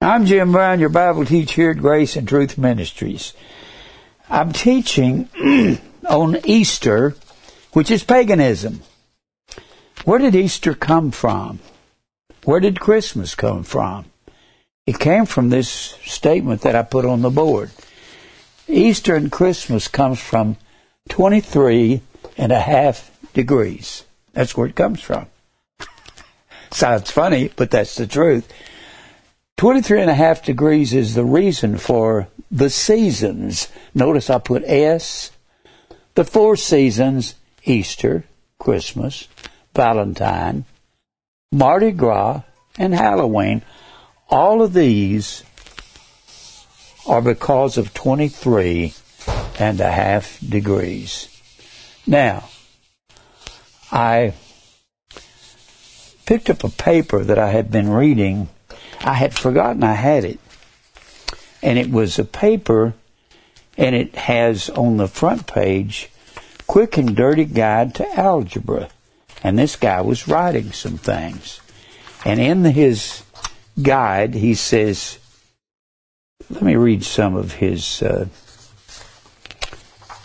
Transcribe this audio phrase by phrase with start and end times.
[0.00, 3.32] I'm Jim Brown, your Bible teacher here at Grace and Truth Ministries.
[4.30, 5.28] I'm teaching
[6.08, 7.16] on Easter,
[7.72, 8.82] which is paganism.
[10.04, 11.58] Where did Easter come from?
[12.44, 14.04] Where did Christmas come from?
[14.86, 17.72] It came from this statement that I put on the board.
[18.68, 20.58] Easter and Christmas comes from
[21.08, 22.02] 23
[22.36, 24.04] and a half degrees.
[24.32, 25.26] That's where it comes from.
[26.70, 28.48] Sounds funny, but that's the truth.
[29.58, 33.66] 23 and a half degrees is the reason for the seasons.
[33.92, 35.32] Notice I put S.
[36.14, 37.34] The four seasons,
[37.64, 38.22] Easter,
[38.60, 39.26] Christmas,
[39.74, 40.64] Valentine,
[41.50, 42.42] Mardi Gras,
[42.78, 43.62] and Halloween.
[44.30, 45.42] All of these
[47.08, 48.94] are because of 23
[49.58, 51.28] and a half degrees.
[52.06, 52.48] Now,
[53.90, 54.34] I
[56.26, 58.48] picked up a paper that I had been reading
[59.00, 60.38] I had forgotten I had it.
[61.62, 62.94] And it was a paper,
[63.76, 66.10] and it has on the front page,
[66.66, 68.88] Quick and Dirty Guide to Algebra.
[69.42, 71.60] And this guy was writing some things.
[72.24, 73.22] And in his
[73.80, 75.18] guide, he says,
[76.50, 78.26] let me read some of his, uh,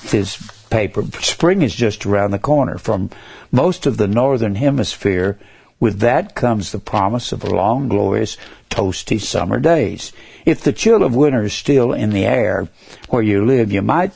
[0.03, 0.37] his
[0.69, 1.03] paper.
[1.21, 2.77] Spring is just around the corner.
[2.77, 3.09] From
[3.51, 5.37] most of the northern hemisphere,
[5.83, 8.37] with that comes the promise of long, glorious,
[8.69, 10.13] toasty summer days.
[10.45, 12.69] If the chill of winter is still in the air
[13.09, 14.13] where you live, you might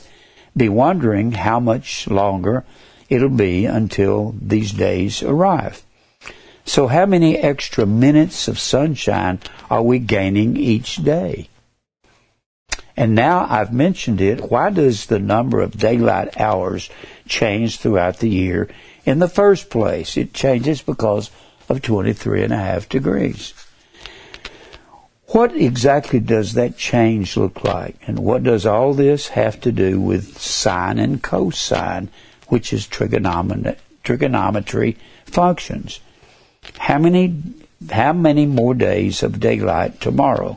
[0.56, 2.64] be wondering how much longer
[3.10, 5.82] it'll be until these days arrive.
[6.64, 11.50] So how many extra minutes of sunshine are we gaining each day?
[12.96, 16.88] And now I've mentioned it, why does the number of daylight hours
[17.26, 18.70] change throughout the year
[19.04, 20.16] in the first place?
[20.16, 21.30] It changes because
[21.68, 23.52] of 23 and a half degrees.
[25.28, 27.96] What exactly does that change look like?
[28.06, 32.08] And what does all this have to do with sine and cosine,
[32.46, 36.00] which is trigonometry functions?
[36.78, 37.42] How many,
[37.90, 40.56] how many more days of daylight tomorrow?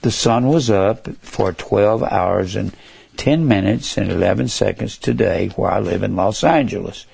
[0.00, 2.72] The sun was up for 12 hours and
[3.18, 7.04] 10 minutes and 11 seconds today where I live in Los Angeles.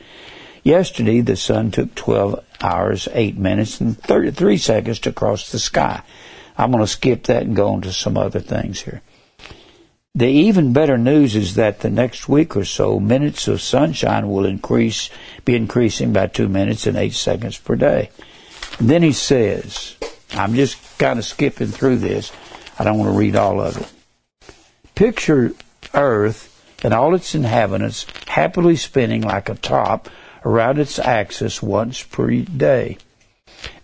[0.64, 6.02] Yesterday, the sun took 12 hours, 8 minutes, and 33 seconds to cross the sky.
[6.56, 9.02] I'm going to skip that and go on to some other things here.
[10.14, 14.46] The even better news is that the next week or so, minutes of sunshine will
[14.46, 15.10] increase,
[15.44, 18.10] be increasing by two minutes and eight seconds per day.
[18.78, 19.96] And then he says,
[20.30, 22.32] I'm just kind of skipping through this.
[22.78, 23.92] I don't want to read all of it.
[24.94, 25.52] Picture
[25.92, 26.50] Earth
[26.82, 30.08] and all its inhabitants happily spinning like a top
[30.44, 32.98] around its axis once per day.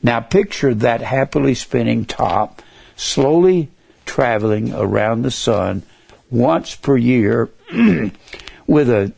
[0.02, 2.62] Now picture that happily spinning top
[2.96, 3.70] slowly
[4.04, 5.82] traveling around the sun
[6.30, 7.48] once per year
[8.66, 9.12] with a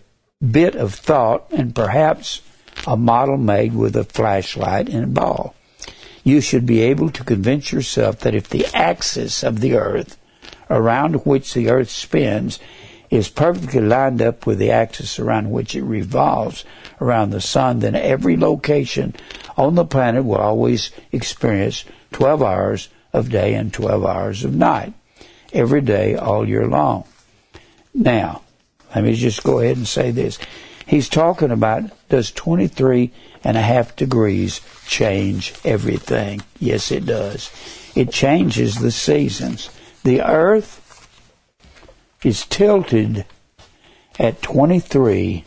[0.50, 2.42] bit of thought and perhaps
[2.86, 5.54] a model made with a flashlight and a ball.
[6.24, 10.18] You should be able to convince yourself that if the axis of the earth
[10.70, 12.58] around which the earth spins
[13.10, 16.64] is perfectly lined up with the axis around which it revolves
[17.02, 19.14] around the sun, then every location
[19.56, 24.94] on the planet will always experience 12 hours of day and 12 hours of night.
[25.52, 27.04] Every day, all year long.
[27.92, 28.42] Now,
[28.94, 30.38] let me just go ahead and say this.
[30.86, 33.10] He's talking about does 23
[33.44, 36.42] and a half degrees change everything?
[36.58, 37.50] Yes, it does.
[37.94, 39.70] It changes the seasons.
[40.04, 41.08] The earth
[42.24, 43.24] is tilted
[44.18, 45.44] at 23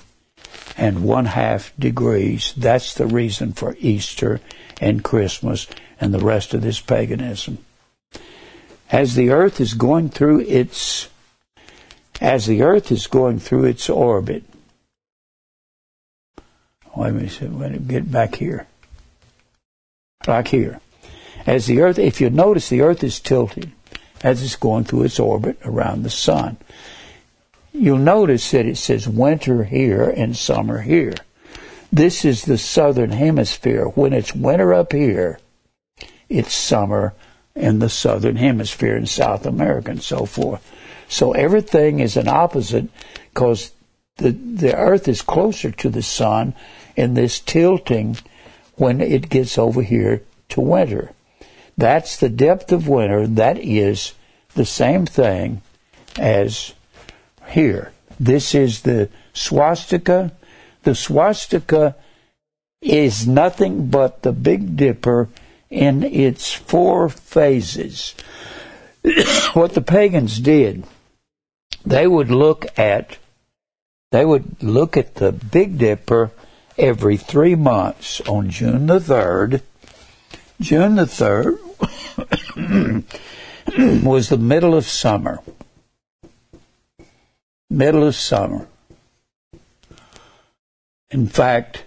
[0.77, 2.53] and one half degrees.
[2.55, 4.41] That's the reason for Easter
[4.81, 5.67] and Christmas
[5.99, 7.59] and the rest of this paganism.
[8.91, 11.09] As the earth is going through its
[12.21, 14.43] as the earth is going through its orbit.
[16.95, 17.29] Let me
[17.79, 18.67] get back here.
[20.25, 20.79] Back here.
[21.45, 23.71] As the earth, if you notice, the earth is tilted
[24.23, 26.57] as it's going through its orbit around the sun.
[27.77, 31.15] You'll notice that it says winter here and summer here.
[31.91, 33.85] This is the southern hemisphere.
[33.85, 35.39] When it's winter up here,
[36.29, 37.13] it's summer
[37.53, 40.71] in the southern hemisphere in South America and so forth.
[41.09, 42.87] So everything is an opposite
[43.33, 43.73] because
[44.17, 46.55] the, the earth is closer to the sun
[46.95, 48.15] in this tilting
[48.75, 51.11] when it gets over here to winter.
[51.77, 53.27] That's the depth of winter.
[53.27, 54.13] That is
[54.53, 55.61] the same thing
[56.17, 56.73] as
[57.49, 57.91] here.
[58.19, 60.31] This is the swastika.
[60.83, 61.95] The swastika
[62.81, 65.29] is nothing but the Big Dipper
[65.69, 68.15] in its four phases.
[69.53, 70.85] what the pagans did,
[71.85, 73.17] they would look at
[74.11, 76.31] they would look at the Big Dipper
[76.77, 79.61] every three months on June the third.
[80.61, 81.57] June the third
[84.05, 85.39] was the middle of summer.
[87.69, 88.67] Middle of summer.
[91.09, 91.83] In fact,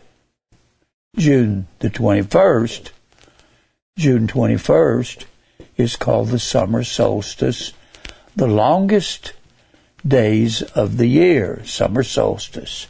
[1.17, 2.91] June the 21st,
[3.97, 5.25] June 21st,
[5.77, 7.73] is called the summer solstice,
[8.35, 9.35] the longest
[10.07, 12.89] days of the year, summer solstice.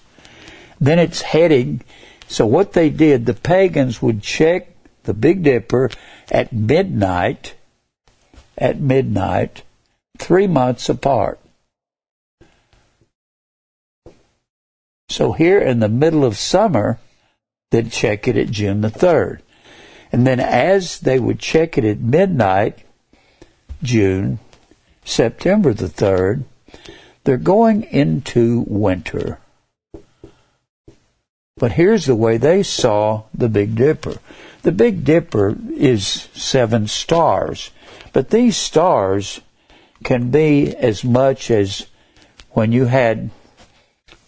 [0.81, 1.83] Then it's heading.
[2.27, 4.69] So what they did, the pagans would check
[5.03, 5.91] the Big Dipper
[6.31, 7.55] at midnight,
[8.57, 9.63] at midnight,
[10.19, 11.39] three months apart.
[15.09, 16.99] So here in the middle of summer,
[17.71, 19.41] they'd check it at June the 3rd.
[20.13, 22.81] And then as they would check it at midnight,
[23.83, 24.39] June,
[25.05, 26.45] September the 3rd,
[27.25, 29.39] they're going into winter.
[31.57, 34.19] But here's the way they saw the Big Dipper.
[34.63, 37.71] The Big Dipper is seven stars,
[38.13, 39.41] but these stars
[40.05, 41.87] can be as much as
[42.51, 43.31] when you had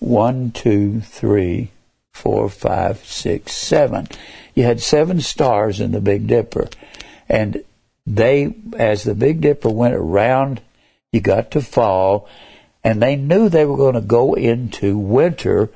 [0.00, 1.70] one, two, three,
[2.12, 4.08] four, five, six, seven.
[4.54, 6.68] You had seven stars in the Big Dipper.
[7.28, 7.62] And
[8.06, 10.60] they, as the Big Dipper went around,
[11.12, 12.28] you got to fall,
[12.82, 15.70] and they knew they were going to go into winter.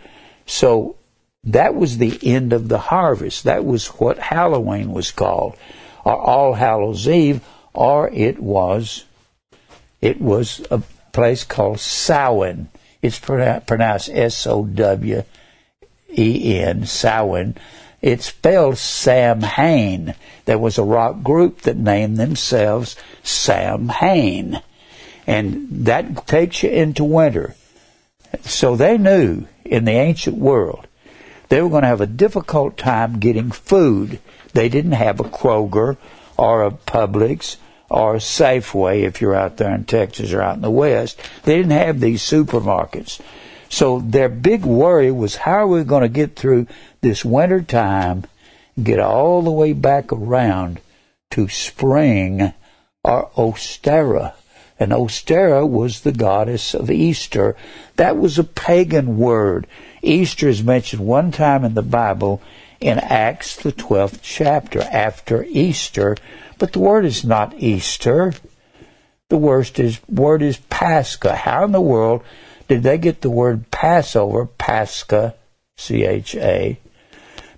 [0.46, 0.96] So
[1.44, 3.44] that was the end of the harvest.
[3.44, 5.56] That was what Halloween was called,
[6.04, 7.40] or All Hallows Eve,
[7.72, 9.04] or it was,
[10.00, 10.82] it was a
[11.12, 12.68] place called Samhain.
[13.04, 15.26] It's pronounced S-O-W-E-N,
[16.86, 17.54] Samhain.
[18.00, 20.14] It's spelled Sam Samhain.
[20.46, 24.62] There was a rock group that named themselves Sam Samhain.
[25.26, 27.54] And that takes you into winter.
[28.40, 30.86] So they knew in the ancient world
[31.50, 34.18] they were going to have a difficult time getting food.
[34.54, 35.98] They didn't have a Kroger
[36.38, 37.56] or a Publix
[37.90, 41.20] or Safeway if you're out there in Texas or out in the West.
[41.44, 43.20] They didn't have these supermarkets.
[43.68, 46.66] So their big worry was how are we going to get through
[47.00, 48.24] this winter time
[48.82, 50.80] get all the way back around
[51.30, 52.52] to spring
[53.02, 54.34] or Ostara.
[54.78, 57.56] And Ostara was the goddess of Easter.
[57.96, 59.66] That was a pagan word.
[60.02, 62.42] Easter is mentioned one time in the Bible
[62.80, 66.16] in Acts, the 12th chapter, after Easter,
[66.58, 68.32] but the word is not Easter.
[69.28, 71.34] The word is, word is Pascha.
[71.34, 72.22] How in the world
[72.68, 75.34] did they get the word Passover, Pascha,
[75.76, 76.78] C-H-A?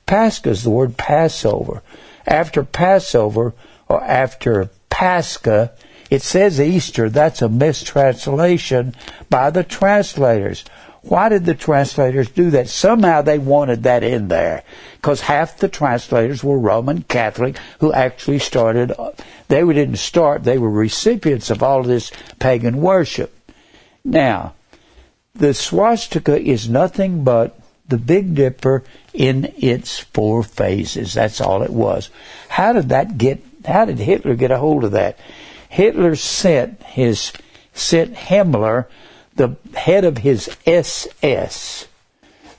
[0.07, 1.83] Pascha is the word Passover.
[2.27, 3.55] After Passover,
[3.89, 5.73] or after Pascha,
[6.11, 7.09] it says Easter.
[7.09, 8.95] That's a mistranslation
[9.29, 10.65] by the translators.
[11.03, 12.69] Why did the translators do that?
[12.69, 14.65] Somehow they wanted that in there.
[15.07, 18.93] Because half the translators were Roman Catholic who actually started,
[19.47, 22.11] they didn't start, they were recipients of all this
[22.41, 23.33] pagan worship.
[24.05, 24.55] Now,
[25.33, 27.57] the swastika is nothing but
[27.87, 28.83] the Big Dipper
[29.15, 31.15] in its four phases.
[31.15, 32.11] That's all it was.
[32.49, 35.21] How did that get, how did Hitler get a hold of that?
[35.69, 37.33] Hitler sent his,
[37.73, 38.87] sent Himmler
[39.37, 41.87] the head of his SS.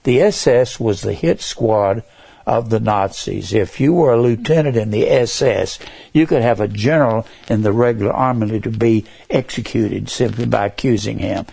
[0.03, 2.03] The SS was the hit squad
[2.47, 3.53] of the Nazis.
[3.53, 5.79] If you were a lieutenant in the SS,
[6.13, 11.19] you could have a general in the regular army to be executed simply by accusing
[11.19, 11.45] him.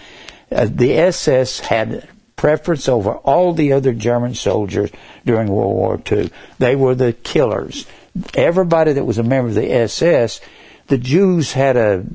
[0.52, 4.90] Uh, the SS had preference over all the other German soldiers
[5.26, 6.30] during World War II.
[6.60, 7.86] They were the killers.
[8.34, 10.40] Everybody that was a member of the SS,
[10.86, 12.06] the Jews had a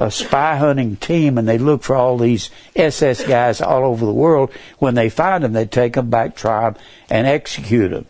[0.00, 4.12] a spy hunting team and they look for all these SS guys all over the
[4.12, 4.50] world.
[4.78, 8.06] When they find them, they take them back, try them, and execute them.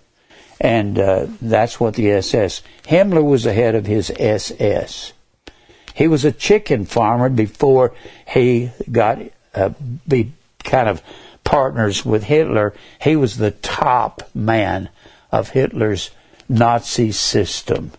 [0.61, 2.63] And uh, that's what the SS.
[2.85, 5.13] Himmler was the head of his SS.
[5.97, 7.93] He was a chicken farmer before
[8.29, 9.19] he got
[9.53, 9.71] uh,
[10.07, 10.33] be
[10.63, 11.03] kind of
[11.43, 12.73] partners with Hitler.
[13.03, 14.91] He was the top man
[15.33, 16.11] of Hitler's
[16.49, 17.91] Nazi system.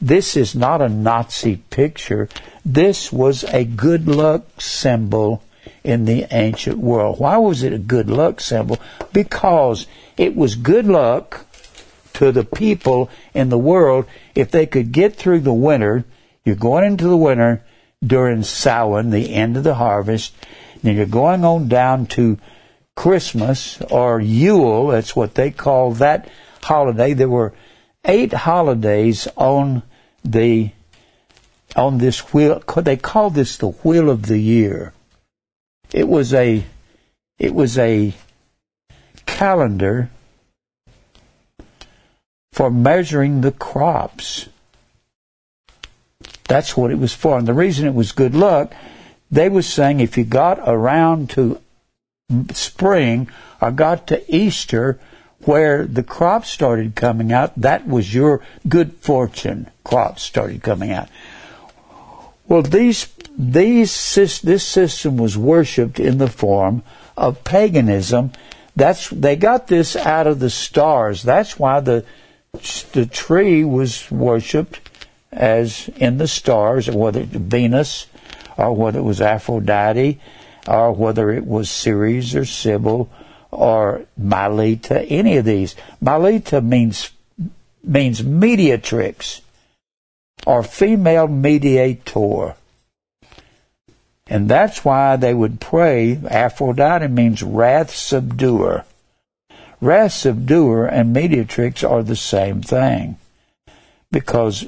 [0.00, 2.28] This is not a Nazi picture.
[2.64, 5.42] This was a good luck symbol
[5.82, 7.18] in the ancient world.
[7.18, 8.78] Why was it a good luck symbol?
[9.12, 9.86] Because
[10.16, 11.46] it was good luck
[12.14, 16.04] to the people in the world if they could get through the winter.
[16.44, 17.62] You're going into the winter
[18.04, 20.34] during Samhain, the end of the harvest.
[20.82, 22.38] and you're going on down to
[22.94, 24.88] Christmas or Yule.
[24.88, 26.28] That's what they call that
[26.62, 27.12] holiday.
[27.12, 27.52] There were
[28.06, 29.82] eight holidays on
[30.24, 30.70] the
[31.74, 32.62] on this wheel.
[32.76, 34.92] They called this the wheel of the year.
[35.92, 36.64] It was a,
[37.38, 38.14] it was a
[39.26, 40.10] calendar
[42.52, 44.48] for measuring the crops.
[46.44, 47.38] That's what it was for.
[47.38, 48.72] And the reason it was good luck,
[49.30, 51.60] they was saying if you got around to
[52.52, 53.28] spring
[53.60, 54.98] or got to Easter
[55.46, 59.70] where the crops started coming out, that was your good fortune.
[59.84, 61.08] Crops started coming out.
[62.48, 66.82] Well, these, these, this system was worshipped in the form
[67.16, 68.32] of paganism.
[68.74, 71.22] That's, they got this out of the stars.
[71.22, 72.04] That's why the,
[72.92, 74.90] the tree was worshipped
[75.32, 78.06] as in the stars, whether it was Venus
[78.56, 80.20] or whether it was Aphrodite
[80.66, 83.08] or whether it was Ceres or Cybele
[83.50, 85.74] or Mylitta, any of these.
[86.02, 87.10] Mylitta means
[87.82, 89.40] means mediatrix
[90.46, 92.54] or female mediator.
[94.26, 96.18] And that's why they would pray.
[96.28, 98.84] Aphrodite means wrath subduer.
[99.80, 103.18] Wrath subduer and mediatrix are the same thing.
[104.10, 104.66] Because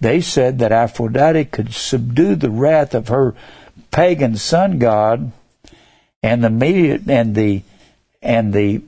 [0.00, 3.34] they said that Aphrodite could subdue the wrath of her
[3.90, 5.32] pagan sun god
[6.22, 7.62] and the media, and the
[8.22, 8.82] and the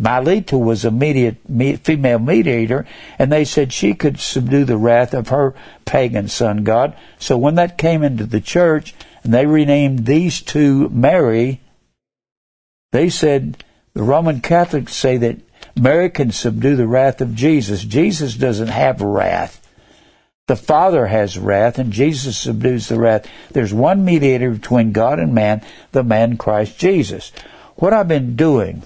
[0.00, 1.36] Mylitta was a media,
[1.82, 2.86] female mediator,
[3.18, 5.54] and they said she could subdue the wrath of her
[5.84, 6.96] pagan sun god.
[7.18, 11.60] So when that came into the church, and they renamed these two Mary,
[12.92, 13.62] they said
[13.94, 15.38] the Roman Catholics say that
[15.78, 17.84] Mary can subdue the wrath of Jesus.
[17.84, 19.59] Jesus doesn't have wrath.
[20.50, 23.24] The Father has wrath, and Jesus subdues the wrath.
[23.52, 27.30] There's one mediator between God and man, the man Christ Jesus.
[27.76, 28.82] What I've been doing,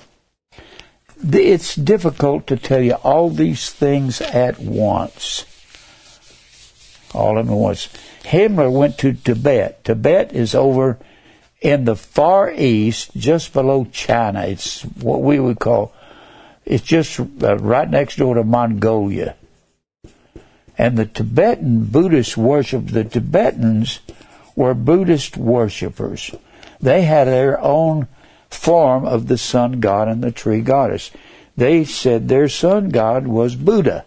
[1.26, 5.47] it's difficult to tell you all these things at once.
[7.14, 7.88] All at once.
[8.25, 9.85] Himmler went to Tibet.
[9.85, 10.99] Tibet is over
[11.62, 14.42] in the far east, just below China.
[14.42, 15.94] It's what we would call
[16.66, 19.37] it's just uh, right next door to Mongolia.
[20.76, 24.00] And the Tibetan Buddhist worship, the Tibetans
[24.57, 26.35] were Buddhist worshippers.
[26.81, 28.09] They had their own
[28.50, 31.11] form of the sun god and the tree goddess.
[31.57, 34.04] They said their sun god was Buddha.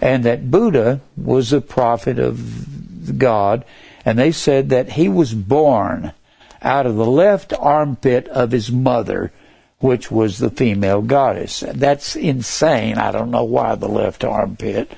[0.00, 3.64] And that Buddha was the prophet of God.
[4.04, 6.12] And they said that he was born
[6.62, 9.32] out of the left armpit of his mother
[9.80, 11.64] which was the female goddess.
[11.66, 12.98] That's insane.
[12.98, 14.92] I don't know why the left armpit,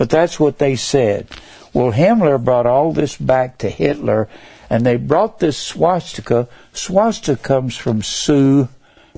[0.00, 1.28] but that's what they said.
[1.74, 4.30] Well, Himmler brought all this back to Hitler,
[4.70, 6.48] and they brought this swastika.
[6.72, 8.70] Swastika comes from Su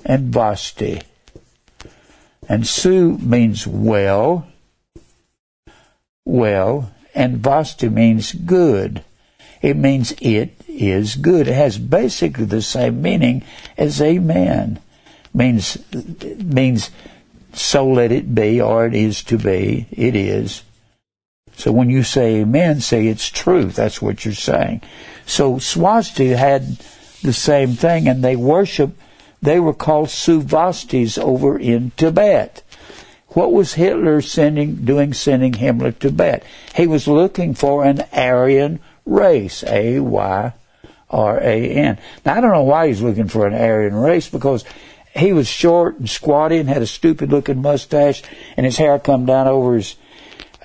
[0.05, 1.01] and Vasti.
[2.49, 4.49] And Su means well,
[6.25, 9.05] well, and Vasti means good.
[9.61, 11.47] It means it is good.
[11.47, 13.45] It has basically the same meaning
[13.79, 14.81] as amen
[15.33, 15.79] means
[16.43, 16.91] means
[17.53, 19.87] so let it be or it is to be.
[19.93, 20.65] It is.
[21.57, 23.77] So when you say amen, say it's truth.
[23.77, 24.83] That's what you're saying.
[25.27, 26.79] So Swasti had
[27.23, 28.97] the same thing and they worship
[29.43, 32.63] they were called Suvastis over in Tibet.
[33.29, 36.45] What was Hitler sending doing sending Himmler to Tibet?
[36.77, 39.65] He was looking for an Aryan race.
[39.67, 40.53] A Y
[41.11, 41.99] R A N.
[42.25, 44.65] Now I don't know why he's looking for an Aryan race because
[45.15, 48.23] he was short and squatty and had a stupid looking mustache
[48.57, 49.97] and his hair come down over his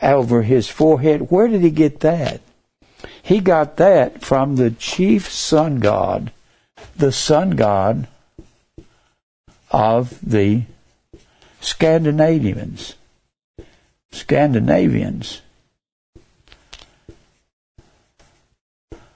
[0.01, 1.29] over his forehead.
[1.31, 2.41] Where did he get that?
[3.21, 6.31] He got that from the chief sun god,
[6.95, 8.07] the sun god
[9.71, 10.63] of the
[11.59, 12.95] Scandinavians.
[14.11, 15.41] Scandinavians.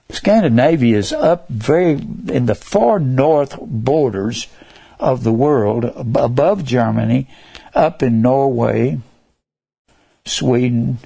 [0.09, 4.47] Scandinavia is up very in the far north borders
[4.99, 7.27] of the world above Germany,
[7.73, 8.99] up in Norway,
[10.25, 10.99] Sweden,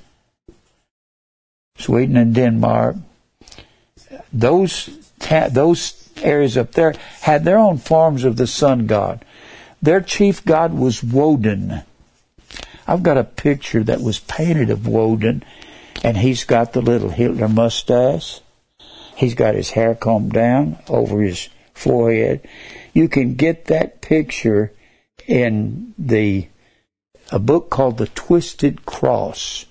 [1.78, 2.98] Sweden and Denmark.
[4.32, 4.90] Those
[5.52, 9.26] those areas up there had their own forms of the sun god.
[9.82, 11.82] Their chief god was Woden.
[12.88, 15.44] I've got a picture that was painted of Woden,
[16.04, 18.42] and he's got the little Hitler mustache.
[19.16, 22.48] He's got his hair combed down over his forehead.
[22.94, 24.72] You can get that picture
[25.28, 26.48] in the
[27.36, 29.66] a book called The Twisted Cross.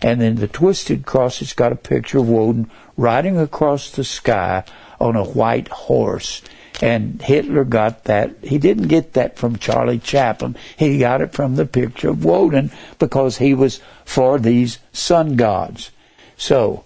[0.00, 4.64] And in the Twisted Cross, it's got a picture of Woden riding across the sky
[4.98, 6.40] on a white horse.
[6.80, 8.36] And Hitler got that.
[8.42, 10.56] He didn't get that from Charlie Chaplin.
[10.78, 15.90] He got it from the picture of Woden because he was for these sun gods.
[16.38, 16.84] So,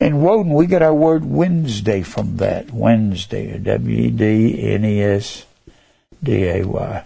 [0.00, 2.72] in Woden, we get our word Wednesday from that.
[2.72, 5.46] Wednesday, W D N E S
[6.20, 7.04] D A Y.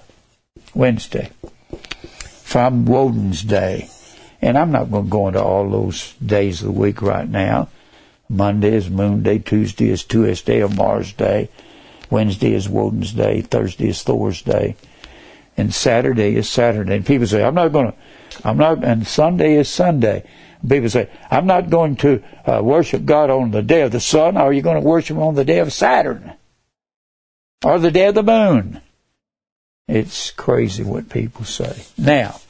[0.75, 1.31] Wednesday.
[2.57, 3.91] From Woden's Day.
[4.41, 7.69] And I'm not going to go into all those days of the week right now.
[8.31, 11.51] Monday is Moon Day, Tuesday is Tuesday Day or Mars Day,
[12.09, 14.75] Wednesday is Woden's Day, Thursday is Thor's Day,
[15.59, 16.97] and Saturday is Saturday.
[16.97, 17.99] And people say, I'm not going to,
[18.43, 20.27] I'm not, and Sunday is Sunday.
[20.67, 24.39] People say, I'm not going to uh, worship God on the day of the sun.
[24.39, 26.33] Are you going to worship on the day of Saturn?
[27.63, 28.81] Or the day of the moon?
[29.87, 31.85] It's crazy what people say.
[31.99, 32.41] Now,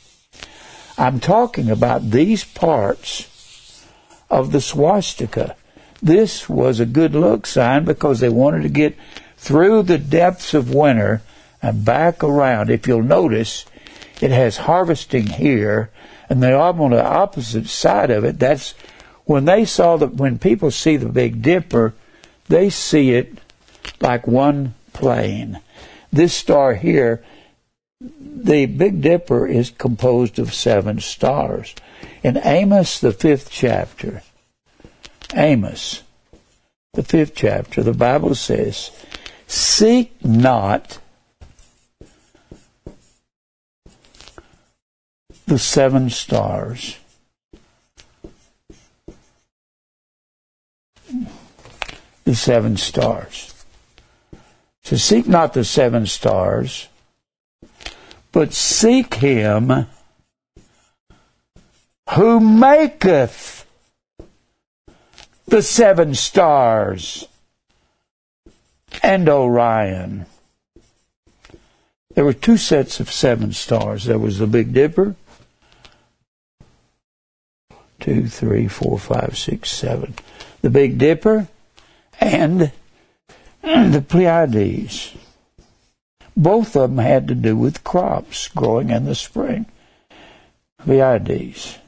[0.99, 3.85] I'm talking about these parts
[4.31, 5.57] of the swastika.
[6.03, 8.97] This was a good look sign because they wanted to get
[9.37, 11.23] through the depths of winter
[11.61, 12.71] and back around.
[12.71, 13.67] If you'll notice,
[14.21, 15.91] it has harvesting here,
[16.31, 18.39] and they are on the opposite side of it.
[18.39, 18.75] That's
[19.25, 21.93] when they saw that when people see the Big Dipper,
[22.49, 23.39] they see it
[24.01, 25.61] like one plane.
[26.13, 27.23] This star here,
[28.01, 31.75] the Big Dipper is composed of seven stars.
[32.23, 34.23] In Amos, the fifth chapter,
[35.35, 36.03] Amos,
[36.93, 38.91] the fifth chapter, the Bible says,
[39.47, 40.99] Seek not
[45.47, 46.99] the seven stars.
[52.25, 53.53] The seven stars.
[54.83, 56.89] So seek not the seven stars,
[58.37, 59.87] but seek him
[62.11, 63.65] who maketh
[65.47, 67.27] the seven stars
[69.03, 70.27] and Orion.
[72.15, 74.05] There were two sets of seven stars.
[74.05, 75.17] There was the Big Dipper,
[78.01, 80.15] two, three, four, five, six, seven.
[80.61, 81.49] The Big Dipper
[82.21, 82.71] and
[83.63, 85.17] the Pleiades.
[86.37, 89.67] Both of them had to do with crops growing in the spring.
[90.79, 91.79] Pleiades.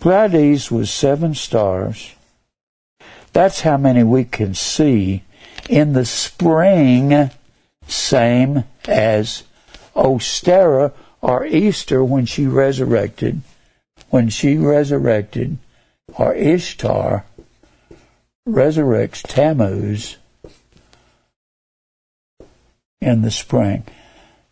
[0.00, 2.14] Pleiades was seven stars
[3.32, 5.22] that's how many we can see
[5.68, 7.30] in the spring,
[7.86, 9.44] same as
[9.94, 13.42] Ostara or Easter when she resurrected.
[14.08, 15.58] When she resurrected,
[16.18, 17.24] or Ishtar
[18.48, 20.16] resurrects Tammuz
[23.00, 23.82] in the spring.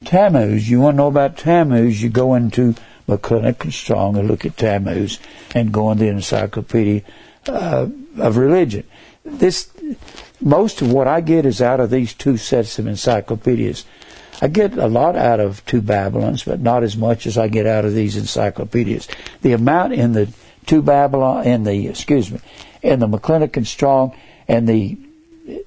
[0.06, 2.74] Tammuz, you want to know about Tammuz, you go into
[3.06, 5.18] McClintock and Strong and look at Tammuz
[5.54, 7.02] and go in the encyclopedia
[7.46, 8.84] uh, of religion.
[9.22, 9.70] This
[10.40, 13.84] most of what I get is out of these two sets of encyclopedias.
[14.40, 17.66] I get a lot out of two Babylons, but not as much as I get
[17.66, 19.08] out of these encyclopedias.
[19.42, 20.32] The amount in the
[20.64, 22.40] two Babylon in the excuse me,
[22.80, 24.98] in the McClintock and Strong and the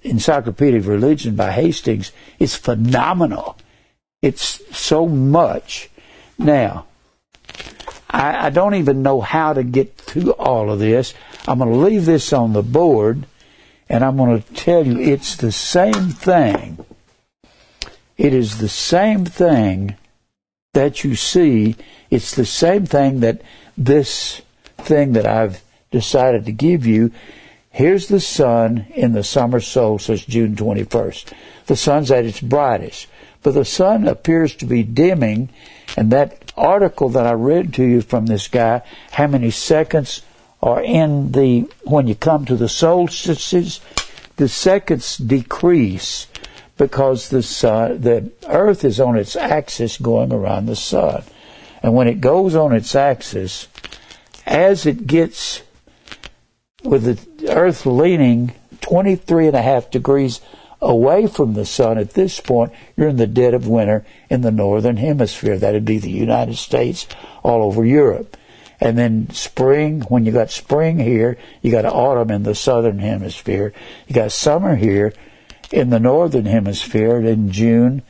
[0.04, 3.58] Encyclopedia of Religion by Hastings is phenomenal.
[4.22, 5.90] It's so much.
[6.38, 6.86] Now,
[8.10, 11.14] I, I don't even know how to get through all of this.
[11.48, 13.26] I'm going to leave this on the board
[13.90, 16.86] and I'm going to tell you it's the same thing.
[18.18, 19.96] It is the same thing
[20.74, 21.76] that you see.
[22.10, 23.42] It's the same thing that
[23.78, 24.42] this
[24.78, 27.12] thing that I've decided to give you.
[27.72, 31.32] Here's the sun in the summer solstice, June 21st.
[31.68, 33.08] The sun's at its brightest,
[33.44, 35.50] but the sun appears to be dimming,
[35.96, 38.82] and that article that I read to you from this guy,
[39.12, 40.22] how many seconds
[40.62, 43.80] are in the, when you come to the solstices,
[44.36, 46.28] the seconds decrease
[46.78, 51.24] because the sun, the earth is on its axis going around the sun.
[51.82, 53.68] And when it goes on its axis,
[54.46, 55.62] as it gets
[56.84, 57.04] with
[57.40, 60.42] the earth leaning 23 and a half degrees
[60.82, 64.52] away from the sun at this point, you're in the dead of winter in the
[64.52, 65.58] northern hemisphere.
[65.58, 67.08] That'd be the United States,
[67.44, 68.36] all over Europe.
[68.80, 73.74] And then spring, when you got spring here, you got autumn in the southern hemisphere.
[74.08, 75.14] You got summer here
[75.72, 78.02] in the northern hemisphere in June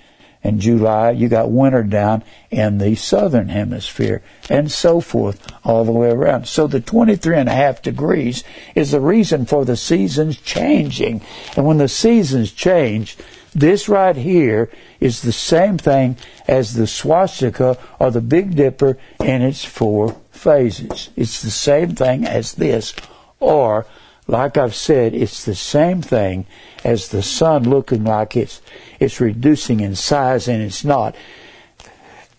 [0.43, 1.11] and July.
[1.11, 6.47] You got winter down in the southern hemisphere and so forth all the way around.
[6.47, 8.43] So the 23 and a half degrees
[8.75, 11.21] is the reason for the seasons changing.
[11.55, 13.17] And when the seasons change,
[13.53, 16.15] this right here is the same thing
[16.47, 21.09] as the swastika or the Big Dipper in its four phases.
[21.15, 22.93] It's the same thing as this,
[23.39, 23.85] or
[24.27, 26.45] like I've said, it's the same thing
[26.83, 28.61] as the sun looking like it's
[28.99, 31.15] it's reducing in size and it's not.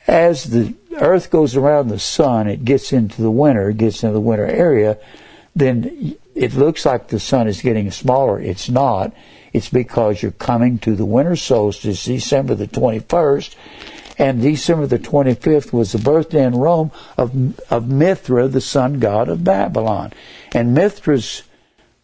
[0.06, 4.14] As the earth goes around the sun, it gets into the winter, it gets into
[4.14, 4.98] the winter area,
[5.54, 8.40] then it looks like the sun is getting smaller.
[8.40, 9.12] It's not.
[9.52, 13.54] It's because you're coming to the winter solstice, December the 21st,
[14.18, 19.28] and December the 25th was the birthday in Rome of, of Mithra, the sun god
[19.28, 20.12] of Babylon.
[20.52, 21.42] And Mithra's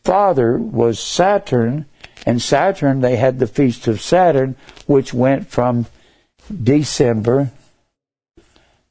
[0.04, 1.86] father was Saturn,
[2.28, 5.86] and Saturn, they had the feast of Saturn, which went from
[6.62, 7.52] December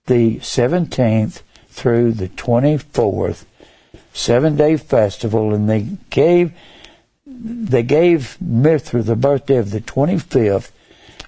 [0.08, 3.46] the 17th through the 24th,
[4.12, 6.52] seven day festival, and they gave
[7.28, 10.72] they gave Mithra the birthday of the 25th.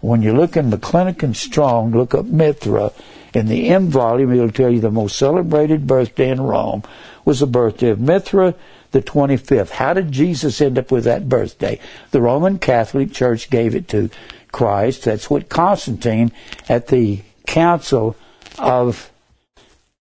[0.01, 2.91] When you look in McClintock Strong, look up Mithra.
[3.35, 6.81] In the M volume, it'll tell you the most celebrated birthday in Rome
[7.23, 8.55] was the birthday of Mithra
[8.91, 9.71] the 25th.
[9.71, 11.79] How did Jesus end up with that birthday?
[12.11, 14.09] The Roman Catholic Church gave it to
[14.51, 15.03] Christ.
[15.03, 16.31] That's what Constantine
[16.67, 18.15] at the Council
[18.57, 19.11] of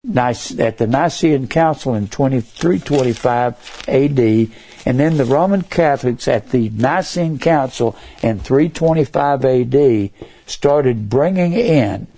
[0.04, 6.70] Nice, at the Nicene Council in 325 AD, and then the Roman Catholics at the
[6.70, 10.10] Nicene Council in 325 AD
[10.44, 12.08] started bringing in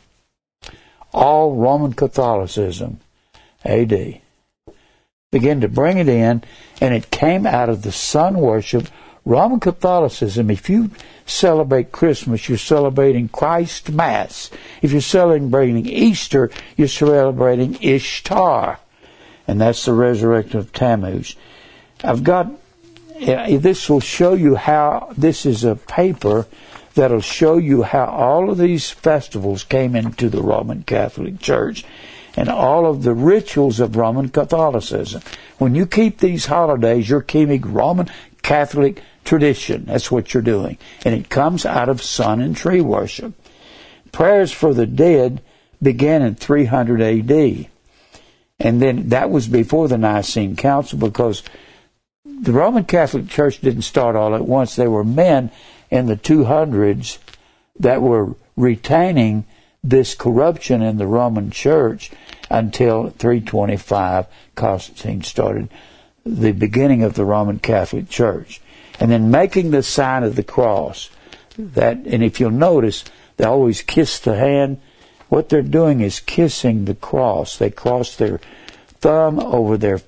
[1.13, 3.01] all Roman Catholicism
[3.67, 4.23] AD.
[5.35, 6.45] Began to bring it in,
[6.81, 8.87] and it came out of the sun worship.
[9.25, 10.93] Roman Catholicism, if you
[11.27, 14.49] celebrate Christmas, you're celebrating Christ Mass.
[14.81, 18.79] If you're celebrating Easter, you're celebrating Ishtar.
[19.49, 21.35] And that's the resurrection of Tammuz.
[22.05, 22.53] I've got,
[23.17, 26.47] eh, this will show you how, this is a paper
[26.95, 31.85] that'll show you how all of these festivals came into the Roman Catholic Church
[32.37, 35.23] and all of the rituals of Roman Catholicism.
[35.59, 38.09] When you keep these holidays, you're keeping Roman
[38.43, 39.85] Catholic tradition.
[39.87, 40.79] That's what you're doing.
[41.05, 43.35] And it comes out of sun and tree worship.
[44.13, 45.43] Prayers for the dead
[45.83, 47.69] began in 300 AD.
[48.61, 51.43] And then that was before the Nicene Council because
[52.25, 54.77] the Roman Catholic Church didn't start all at once.
[54.77, 55.51] There were men
[55.91, 57.19] in the 200s
[57.81, 59.45] that were retaining
[59.85, 62.11] this corruption in the Roman Church
[62.51, 65.69] until 325 Constantine started
[66.25, 68.63] the beginning of the Roman Catholic Church
[68.99, 71.11] and then making the sign of the cross.
[71.59, 73.05] That, and if you'll notice,
[73.37, 74.81] they always kiss the hand.
[75.29, 77.59] What they're doing is kissing the cross.
[77.59, 78.41] They cross their
[79.01, 80.01] thumb over their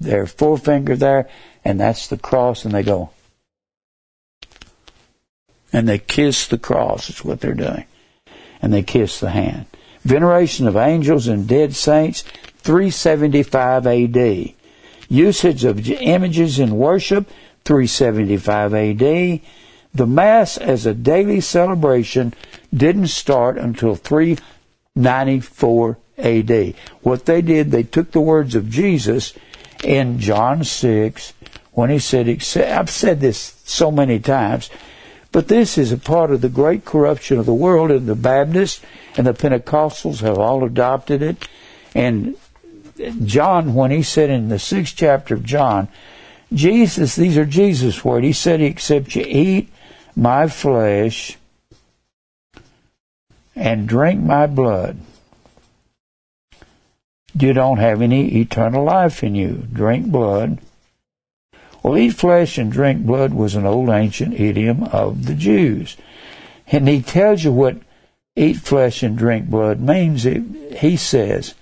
[0.00, 1.28] their forefinger there,
[1.64, 3.10] and that's the cross, and they go.
[5.72, 7.86] And they kiss the cross, is what they're doing.
[8.64, 9.66] And they kiss the hand.
[10.04, 12.22] Veneration of angels and dead saints,
[12.60, 14.54] 375 AD.
[15.10, 17.28] Usage of images in worship,
[17.66, 19.40] 375 AD.
[19.92, 22.32] The Mass as a daily celebration
[22.72, 26.74] didn't start until 394 AD.
[27.02, 29.34] What they did, they took the words of Jesus
[29.82, 31.34] in John 6
[31.72, 34.70] when he said, I've said this so many times,
[35.34, 38.80] but this is a part of the great corruption of the world, and the Baptists
[39.16, 41.48] and the Pentecostals have all adopted it.
[41.92, 42.36] And
[43.24, 45.88] John, when he said in the sixth chapter of John,
[46.52, 48.24] Jesus, these are Jesus' words.
[48.24, 49.72] He said, except you eat
[50.14, 51.36] my flesh
[53.56, 54.98] and drink my blood,
[57.36, 59.66] you don't have any eternal life in you.
[59.72, 60.60] Drink blood.
[61.84, 65.96] Well, eat flesh and drink blood was an old ancient idiom of the Jews.
[66.66, 67.76] And he tells you what
[68.34, 70.24] eat flesh and drink blood means.
[70.24, 71.54] He says,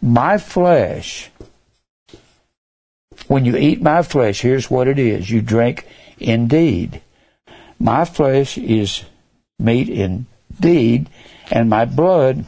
[0.00, 1.30] my flesh
[3.26, 5.86] when you eat my flesh, here's what it is you drink
[6.18, 7.00] indeed.
[7.78, 9.04] My flesh is
[9.58, 11.08] meat indeed,
[11.50, 12.44] and my blood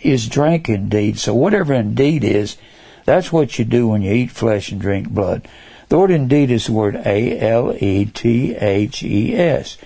[0.00, 1.18] is drink indeed.
[1.18, 2.56] So, whatever indeed is,
[3.04, 5.46] that's what you do when you eat flesh and drink blood.
[5.94, 9.78] Word indeed is the word A L E T H E S.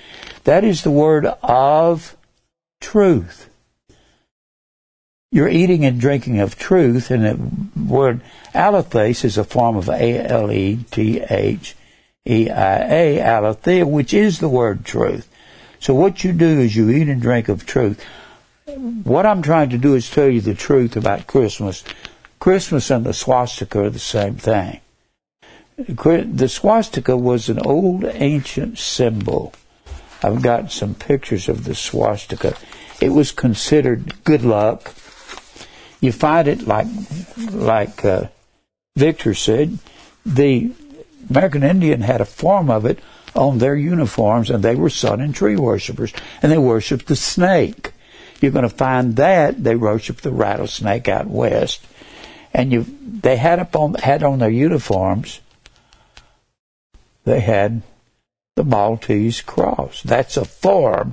[0.44, 2.16] That is the word of
[2.80, 3.50] truth.
[5.30, 8.22] You're eating and drinking of truth, and the word
[8.54, 11.76] aletheia is a form of A L E T H
[12.26, 15.28] E I A, aletheia, which is the word truth.
[15.78, 18.02] So what you do is you eat and drink of truth.
[19.04, 21.84] What I'm trying to do is tell you the truth about Christmas.
[22.40, 24.80] Christmas and the swastika are the same thing.
[25.78, 29.54] The swastika was an old ancient symbol.
[30.22, 32.56] I've got some pictures of the swastika.
[33.00, 34.92] It was considered good luck
[36.00, 36.86] you find it like
[37.50, 38.24] like uh,
[38.96, 39.78] Victor said,
[40.24, 40.72] the
[41.28, 43.00] American Indian had a form of it
[43.34, 46.12] on their uniforms, and they were sun and tree worshippers,
[46.42, 47.92] and they worshipped the snake.
[48.40, 51.84] You're going to find that they worshipped the rattlesnake out west,
[52.54, 55.40] and you they had up on had on their uniforms.
[57.28, 57.82] They had
[58.56, 60.02] the Maltese cross.
[60.02, 61.12] That's a form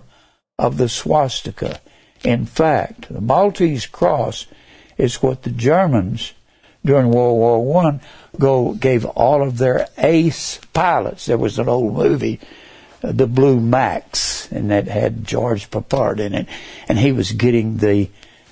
[0.57, 1.81] of the swastika.
[2.23, 4.47] In fact, the Maltese cross
[4.97, 6.31] is what the Germans
[6.85, 7.99] during World War One
[8.39, 11.25] go gave all of their ace pilots.
[11.25, 12.39] There was an old movie,
[13.03, 16.47] uh, The Blue Max, and that had George Peppard in it,
[16.87, 18.09] and he was getting the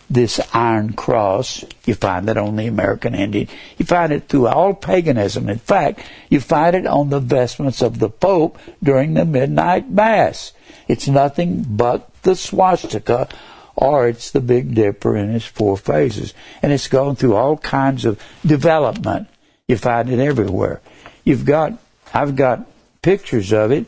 [0.10, 1.64] this iron cross.
[1.86, 3.48] You find that on the American Indian.
[3.78, 5.50] You find it through all paganism.
[5.50, 10.54] In fact, you find it on the vestments of the Pope during the midnight mass.
[10.88, 13.30] It's nothing but the swastika
[13.76, 16.34] or it's the Big Dipper in its four phases.
[16.62, 19.28] And it's gone through all kinds of development.
[19.68, 20.82] You find it everywhere.
[21.24, 21.74] You've got,
[22.14, 22.68] I've got
[23.02, 23.86] pictures of it,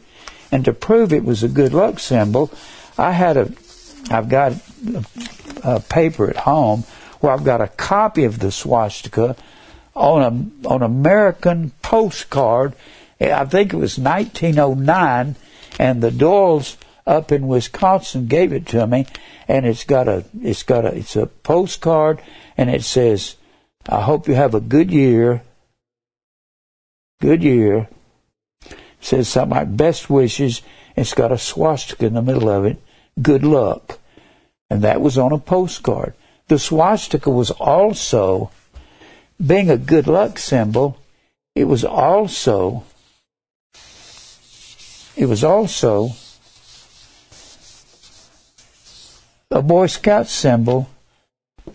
[0.52, 2.52] and to prove it was a good luck symbol,
[2.98, 3.52] I had a,
[4.10, 5.06] I've got a,
[5.64, 6.84] a paper at home
[7.20, 9.36] where I've got a copy of the swastika
[9.96, 12.74] on a on American postcard.
[13.20, 15.36] I think it was 1909,
[15.80, 16.76] and the Doyles
[17.08, 19.06] up in Wisconsin gave it to me,
[19.48, 22.22] and it's got a it's got a it's a postcard,
[22.58, 23.36] and it says,
[23.88, 25.42] "I hope you have a good year."
[27.22, 27.88] Good year.
[28.70, 30.62] It says something like best wishes.
[30.98, 32.78] It's got a swastika in the middle of it.
[33.22, 34.00] Good luck.
[34.70, 36.14] And that was on a postcard.
[36.48, 38.52] The swastika was also,
[39.44, 40.98] being a good luck symbol,
[41.56, 42.84] it was also,
[45.16, 46.10] it was also
[49.52, 50.90] a Boy Scout symbol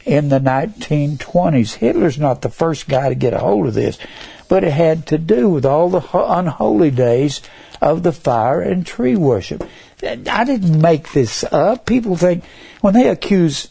[0.04, 1.74] in the 1920s.
[1.74, 3.98] Hitler's not the first guy to get a hold of this,
[4.50, 7.40] but it had to do with all the unholy days
[7.80, 9.62] of the fire and tree worship.
[10.02, 11.86] I didn't make this up.
[11.86, 12.42] People think
[12.80, 13.68] when they accuse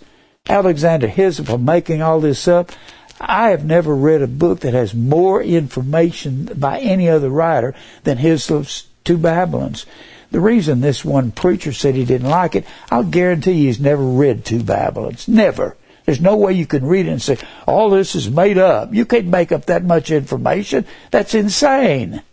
[0.47, 2.71] Alexander Hislop of making all this up,
[3.19, 8.17] I have never read a book that has more information by any other writer than
[8.17, 9.85] Hislop's Two Babylons.
[10.31, 14.03] The reason this one preacher said he didn't like it, I'll guarantee you he's never
[14.03, 15.27] read Two Babylons.
[15.27, 15.75] Never.
[16.09, 18.91] There's no way you can read it and say, all this is made up.
[18.95, 20.87] You can't make up that much information.
[21.11, 22.23] That's insane.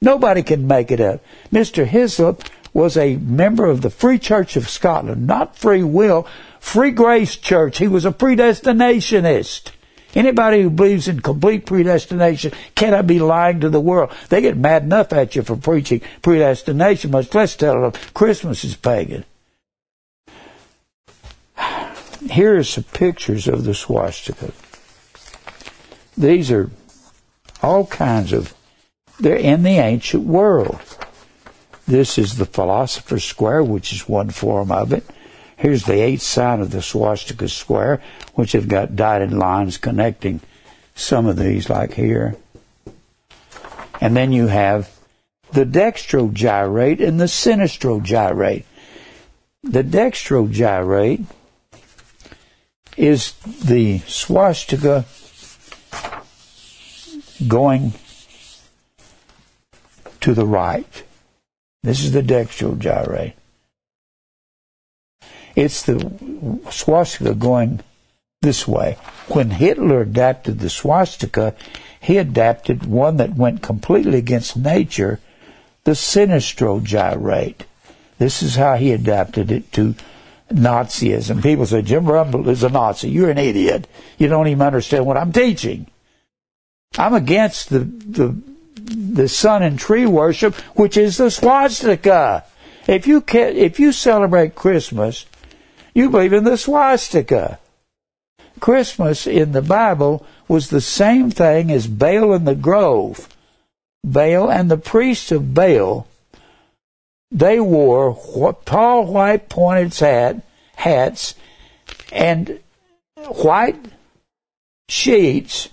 [0.00, 1.20] Nobody can make it up.
[1.50, 1.84] Mr.
[1.84, 6.28] Hislop was a member of the Free Church of Scotland, not Free Will,
[6.60, 7.78] Free Grace Church.
[7.78, 9.72] He was a predestinationist.
[10.14, 14.12] Anybody who believes in complete predestination cannot be lying to the world.
[14.28, 18.76] They get mad enough at you for preaching predestination, much less telling them Christmas is
[18.76, 19.24] pagan.
[22.30, 24.52] Here are some pictures of the swastika.
[26.16, 26.70] These are
[27.62, 28.54] all kinds of,
[29.20, 30.80] they're in the ancient world.
[31.86, 35.04] This is the philosopher's square, which is one form of it.
[35.56, 38.02] Here's the eighth sign of the swastika square,
[38.34, 40.40] which have got dotted lines connecting
[40.94, 42.36] some of these, like here.
[44.00, 44.90] And then you have
[45.52, 48.64] the dextrogyrate and the sinistrogyrate.
[49.62, 51.24] The dextrogyrate
[52.96, 53.32] is
[53.64, 55.04] the swastika
[57.46, 57.92] going
[60.20, 61.02] to the right.
[61.82, 63.34] This is the dextrogyrate.
[65.54, 67.80] It's the swastika going
[68.42, 68.98] this way.
[69.28, 71.54] When Hitler adapted the swastika,
[72.00, 75.20] he adapted one that went completely against nature,
[75.84, 77.62] the sinistrogyrate.
[78.18, 79.94] This is how he adapted it to
[80.50, 81.42] Nazism.
[81.42, 83.10] People say Jim Rumble is a Nazi.
[83.10, 83.88] You're an idiot.
[84.18, 85.86] You don't even understand what I'm teaching.
[86.96, 88.36] I'm against the the
[88.86, 92.44] the sun and tree worship, which is the swastika.
[92.86, 95.26] If you can, if you celebrate Christmas,
[95.94, 97.58] you believe in the swastika.
[98.60, 103.28] Christmas in the Bible was the same thing as Baal in the grove.
[104.04, 106.06] Baal and the priests of Baal,
[107.30, 110.42] they wore tall white pointed hat,
[110.76, 111.34] hats
[112.12, 112.60] and
[113.16, 113.84] white
[114.88, 115.68] sheets,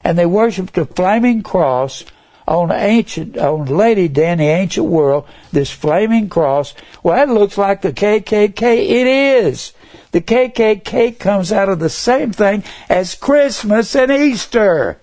[0.00, 2.04] and they worshipped a flaming cross
[2.46, 6.74] on ancient on Lady the ancient world, this flaming cross.
[7.02, 8.62] Well, that looks like the KKK.
[8.62, 9.72] It is.
[10.10, 15.00] The KKK comes out of the same thing as Christmas and Easter.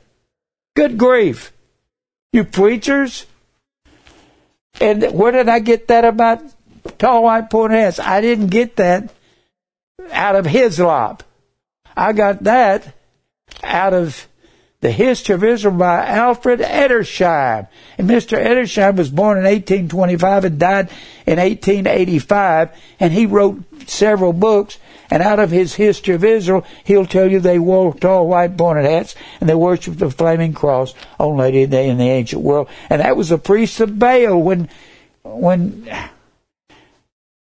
[0.75, 1.51] Good grief.
[2.31, 3.25] You preachers.
[4.79, 6.41] And where did I get that about
[6.97, 7.99] tall white pointed hats?
[7.99, 9.11] I didn't get that
[10.11, 11.23] out of his Hislop.
[11.95, 12.95] I got that
[13.63, 14.27] out of
[14.81, 17.67] The History of Israel by Alfred Edersheim.
[17.97, 18.37] And Mr.
[18.41, 20.89] Edersheim was born in 1825 and died
[21.25, 24.77] in 1885, and he wrote several books.
[25.11, 28.85] And out of his History of Israel, he'll tell you they wore tall white pointed
[28.85, 32.69] hats and they worshipped the flaming cross only in the, in the ancient world.
[32.89, 34.69] And that was the priest of Baal when,
[35.23, 35.89] when,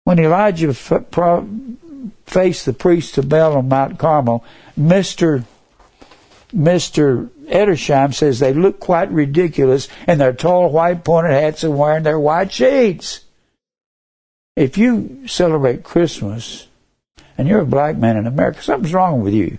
[0.04, 1.48] when Elijah f- pro-
[2.26, 4.44] faced the priest of Baal on Mount Carmel,
[4.78, 5.44] Mr.
[6.52, 7.30] Mr.
[7.46, 12.18] Edersheim says they look quite ridiculous in their tall white pointed hats and wearing their
[12.18, 13.24] white shades.
[14.56, 16.68] If you celebrate Christmas
[17.36, 19.58] and you're a black man in America, something's wrong with you.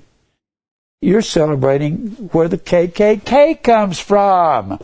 [1.02, 4.80] You're celebrating where the KKK comes from.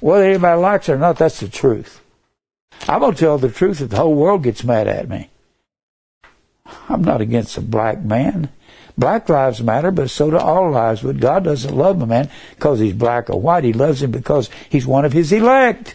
[0.00, 2.00] Whether anybody likes it or not, that's the truth.
[2.88, 5.30] I'm going to tell the truth if the whole world gets mad at me.
[6.88, 8.50] I'm not against a black man.
[8.96, 11.02] Black lives matter, but so do all lives.
[11.02, 13.64] But God doesn't love a man because he's black or white.
[13.64, 15.94] He loves him because he's one of his elect.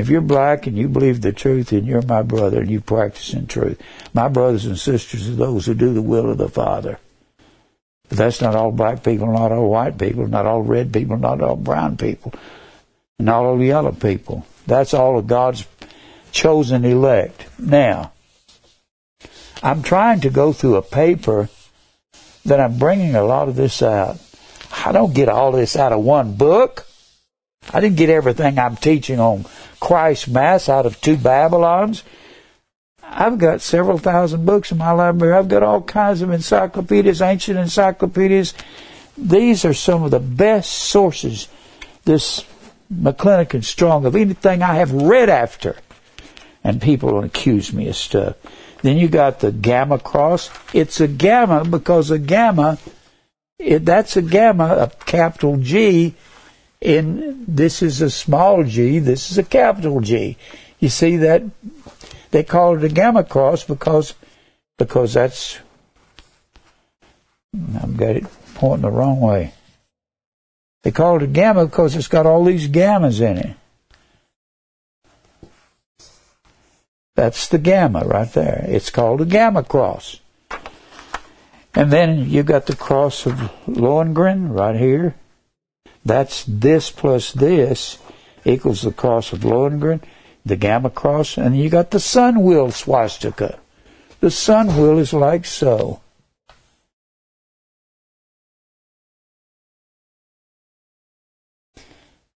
[0.00, 3.34] If you're black and you believe the truth and you're my brother and you practice
[3.34, 3.78] in truth,
[4.14, 6.98] my brothers and sisters are those who do the will of the Father.
[8.08, 11.42] But that's not all black people, not all white people, not all red people, not
[11.42, 12.32] all brown people,
[13.18, 14.46] not all yellow people.
[14.66, 15.66] That's all of God's
[16.32, 17.46] chosen elect.
[17.58, 18.12] Now,
[19.62, 21.50] I'm trying to go through a paper
[22.46, 24.18] that I'm bringing a lot of this out.
[24.86, 26.86] I don't get all this out of one book.
[27.72, 29.44] I didn't get everything I'm teaching on
[29.78, 32.02] Christ Mass out of two Babylons.
[33.02, 35.34] I've got several thousand books in my library.
[35.34, 38.54] I've got all kinds of encyclopedias, ancient encyclopedias.
[39.16, 41.48] These are some of the best sources,
[42.04, 42.44] this
[42.92, 45.76] McClintock and Strong, of anything I have read after.
[46.62, 48.36] And people accuse me of stuff.
[48.82, 50.50] Then you got the gamma cross.
[50.72, 52.78] It's a gamma because a gamma,
[53.58, 56.14] it, that's a gamma, a capital G.
[56.80, 60.36] In this is a small g, this is a capital G.
[60.78, 61.42] You see that
[62.30, 64.14] they call it a gamma cross because
[64.78, 65.58] because that's
[67.54, 69.52] I've got it pointing the wrong way.
[70.82, 73.56] They call it a gamma because it's got all these gammas in it.
[77.14, 78.64] That's the gamma right there.
[78.66, 80.20] It's called a gamma cross.
[81.74, 83.34] And then you've got the cross of
[83.68, 85.14] Lohengrin right here.
[86.04, 87.98] That's this plus this
[88.44, 90.02] equals the cross of Lohengrin,
[90.44, 93.58] the gamma cross, and you got the sun wheel swastika.
[94.20, 96.00] The sun wheel is like so.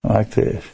[0.03, 0.65] Like this.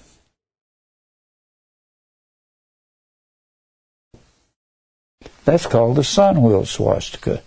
[5.45, 7.43] That's called the sun wheel swastika.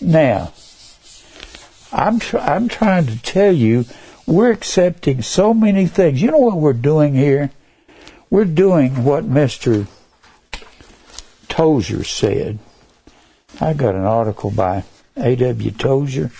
[0.00, 0.52] Now,
[1.92, 3.84] I'm tr- I'm trying to tell you,
[4.26, 6.22] we're accepting so many things.
[6.22, 7.50] You know what we're doing here?
[8.30, 9.86] We're doing what Mr.
[11.48, 12.58] Tozer said.
[13.60, 14.84] I got an article by
[15.16, 15.70] A.W.
[15.72, 16.30] Tozer.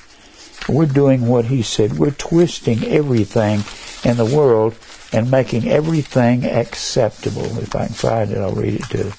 [0.68, 1.98] We're doing what he said.
[1.98, 3.62] We're twisting everything
[4.04, 4.74] in the world
[5.12, 7.58] and making everything acceptable.
[7.58, 9.12] If I can find it, I'll read it to you.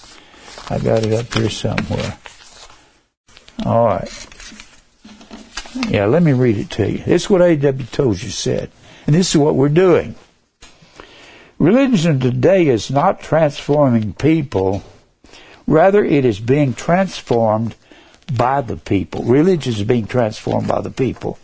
[0.69, 2.17] I got it up here somewhere.
[3.65, 4.28] All right.
[5.75, 6.99] Yeah, let me read it to you.
[6.99, 7.86] This is what A.W.
[7.88, 8.69] Tozer said.
[9.07, 10.15] And this is what we're doing.
[11.57, 14.83] Religion today is not transforming people.
[15.65, 17.75] Rather, it is being transformed
[18.33, 19.23] by the people.
[19.23, 21.39] Religion is being transformed by the people.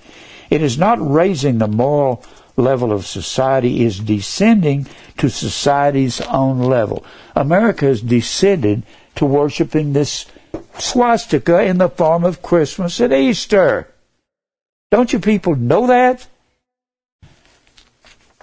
[0.50, 2.24] It is not raising the moral
[2.56, 4.88] level of society, is descending
[5.18, 7.06] to society's own level.
[7.36, 8.84] America has descended
[9.16, 10.26] to worshiping this
[10.78, 13.88] swastika in the form of Christmas and Easter.
[14.92, 16.28] Don't you people know that?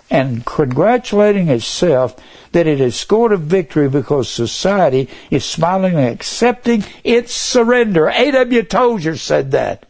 [0.09, 2.17] And congratulating itself
[2.53, 8.09] that it has scored a victory because society is smilingly accepting its surrender.
[8.09, 8.63] A.W.
[8.63, 9.85] Tozer said that.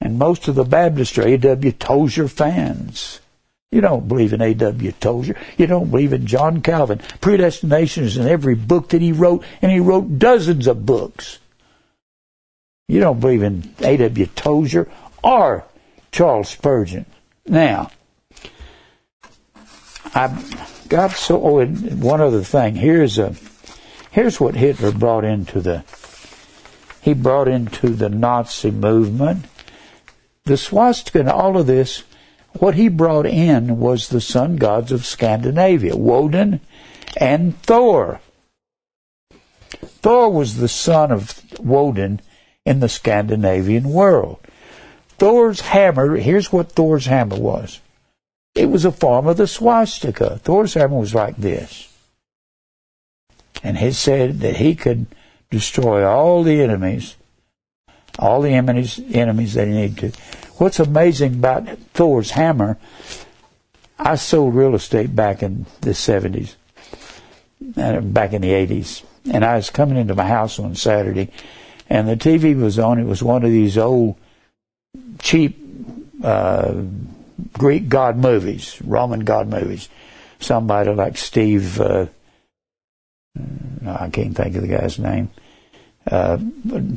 [0.00, 1.72] And most of the Baptists are A.W.
[1.72, 3.20] Tozer fans.
[3.72, 4.92] You don't believe in A.W.
[4.92, 5.36] Tozer.
[5.56, 7.00] You don't believe in John Calvin.
[7.20, 11.38] Predestination is in every book that he wrote, and he wrote dozens of books.
[12.88, 14.26] You don't believe in A.W.
[14.34, 14.88] Tozer
[15.22, 15.64] or
[16.12, 17.06] Charles Spurgeon.
[17.46, 17.90] Now,
[20.14, 21.42] I've got so.
[21.42, 22.76] Oh, one other thing.
[22.76, 23.34] Here's a.
[24.10, 25.84] Here's what Hitler brought into the.
[27.02, 29.46] He brought into the Nazi movement.
[30.44, 32.02] The swastika and all of this
[32.58, 36.60] what he brought in was the sun gods of Scandinavia, Woden
[37.16, 38.20] and Thor.
[40.02, 42.20] Thor was the son of Woden
[42.64, 44.40] in the Scandinavian world.
[45.20, 47.80] Thor's hammer, here's what Thor's hammer was.
[48.54, 50.38] It was a form of the swastika.
[50.38, 51.92] Thor's hammer was like this.
[53.62, 55.06] And he said that he could
[55.50, 57.16] destroy all the enemies,
[58.18, 60.20] all the enemies, enemies that he needed to.
[60.56, 62.78] What's amazing about Thor's hammer,
[63.98, 66.54] I sold real estate back in the 70s,
[67.76, 69.02] uh, back in the 80s.
[69.30, 71.30] And I was coming into my house on Saturday,
[71.90, 72.98] and the TV was on.
[72.98, 74.16] It was one of these old,
[75.20, 75.56] cheap
[76.22, 76.74] uh,
[77.52, 79.88] Greek god movies, Roman god movies.
[80.40, 82.06] Somebody like Steve, uh,
[83.34, 85.30] no, I can't think of the guy's name.
[86.10, 86.38] Uh,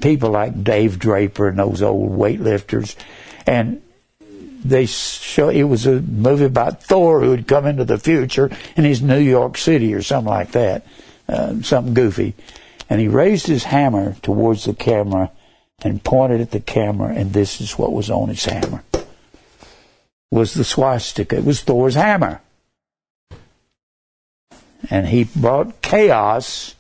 [0.01, 2.95] people like Dave Draper and those old weightlifters,
[3.45, 3.81] and
[4.63, 8.85] they show it was a movie about Thor who had come into the future in
[8.85, 10.87] his New York City or something like that,
[11.27, 12.33] uh, something goofy,
[12.89, 15.29] and he raised his hammer towards the camera
[15.81, 18.83] and pointed at the camera, and this is what was on his hammer
[20.33, 21.37] was the swastika.
[21.37, 22.41] It was Thor's hammer.
[24.89, 26.73] And he brought chaos,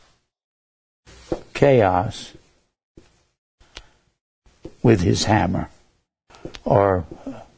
[1.53, 2.33] chaos
[4.81, 5.69] with his hammer,
[6.65, 7.05] or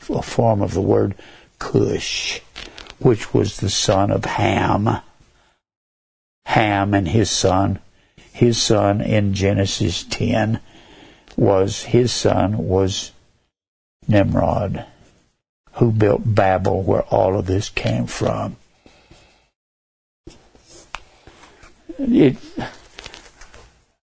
[0.09, 1.15] a form of the word
[1.59, 2.41] Cush,
[2.99, 4.99] which was the son of Ham.
[6.45, 7.79] Ham and his son,
[8.33, 10.59] his son in Genesis 10
[11.37, 13.11] was, his son was
[14.07, 14.85] Nimrod
[15.73, 18.55] who built Babel, where all of this came from.
[21.99, 22.37] It,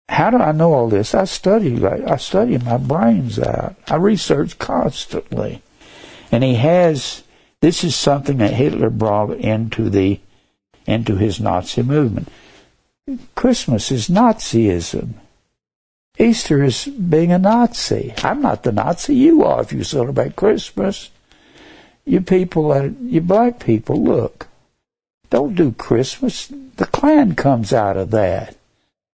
[0.09, 1.15] how do I know all this?
[1.15, 3.77] I study like I study my brains out.
[3.89, 5.63] I research constantly.
[6.31, 7.23] And he has
[7.61, 10.21] this is something that Hitler brought into the
[10.87, 12.29] into his Nazi movement.
[13.35, 15.15] Christmas is Nazism.
[16.19, 18.13] Easter is being a Nazi.
[18.23, 19.15] I'm not the Nazi.
[19.15, 21.11] You are if you celebrate Christmas.
[22.05, 24.49] You people, you black people, look,
[25.31, 26.49] don't do Christmas.
[26.77, 28.57] The Klan comes out of that.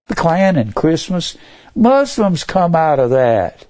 [0.07, 1.37] The Klan and Christmas,
[1.75, 3.67] Muslims come out of that.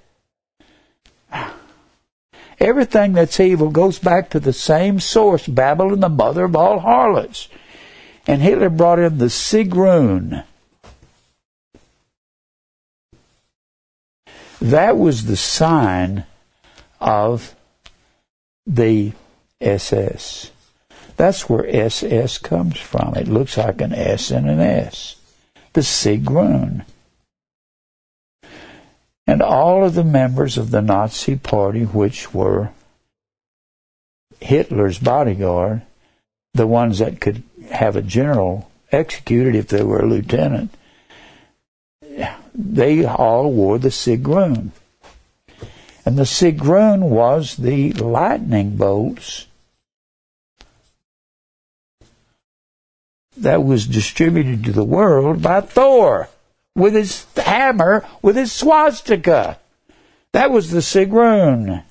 [2.60, 7.48] Everything that's evil goes back to the same source, Babylon, the mother of all harlots.
[8.26, 10.44] And Hitler brought in the Sigrun.
[14.60, 16.24] That was the sign
[17.00, 17.54] of
[18.66, 19.12] the
[19.60, 20.50] SS.
[21.16, 23.14] That's where SS comes from.
[23.14, 25.16] It looks like an S and an S.
[25.72, 26.84] The Sigrun.
[29.26, 32.70] And all of the members of the Nazi Party, which were
[34.40, 35.82] Hitler's bodyguard,
[36.54, 40.74] the ones that could have a general executed if they were a lieutenant,
[42.58, 44.72] they all wore the Sigrun.
[46.04, 49.46] And the Sigrun was the lightning bolts
[53.36, 56.28] that was distributed to the world by Thor
[56.74, 59.58] with his hammer, with his swastika.
[60.32, 61.84] That was the Sigrun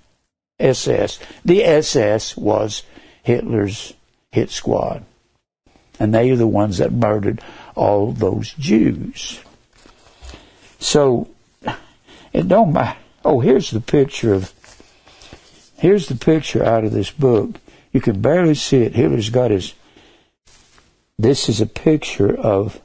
[0.59, 1.19] SS.
[1.45, 2.83] The SS was
[3.23, 3.93] Hitler's
[4.31, 5.05] hit squad.
[5.99, 7.41] And they are the ones that murdered
[7.75, 9.39] all those Jews.
[10.79, 11.27] So,
[12.33, 12.97] it don't matter
[13.27, 14.53] Oh, here's the picture of,
[15.79, 17.55] here's the picture out of this book.
[17.91, 18.95] You can barely see it.
[18.95, 19.73] Hitler's got his,
[21.19, 22.79] this is a picture of,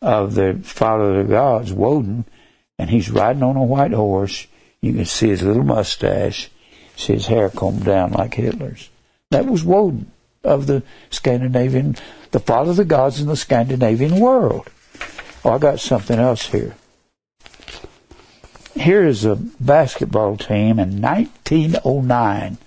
[0.00, 2.26] of the father of the gods, Woden,
[2.78, 4.46] and he's riding on a white horse.
[4.80, 6.48] You can see his little mustache,
[6.94, 8.88] see his hair combed down like Hitler's.
[9.32, 10.12] That was Woden
[10.44, 11.96] of the Scandinavian,
[12.30, 14.70] the father of the gods in the Scandinavian world.
[15.44, 16.74] Oh, I got something else here
[18.78, 22.58] here is a basketball team in 1909,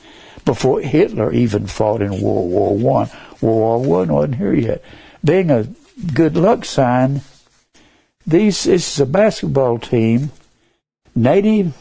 [0.45, 3.09] before Hitler even fought in World War One.
[3.41, 4.83] World War One wasn't here yet.
[5.23, 5.67] Being a
[6.13, 7.21] good luck sign,
[8.25, 10.31] these this is a basketball team,
[11.15, 11.75] Native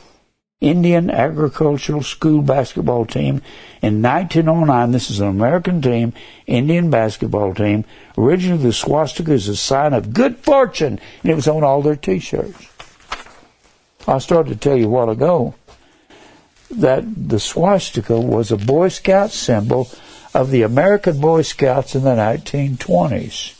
[0.60, 3.40] Indian Agricultural School basketball team
[3.80, 4.92] in 1909.
[4.92, 6.12] This is an American team,
[6.46, 7.86] Indian basketball team.
[8.18, 11.96] Originally, the swastika is a sign of good fortune, and it was on all their
[11.96, 12.68] T-shirts.
[14.06, 15.54] I started to tell you a while ago
[16.70, 19.88] that the swastika was a Boy Scout symbol
[20.34, 23.56] of the American Boy Scouts in the 1920s.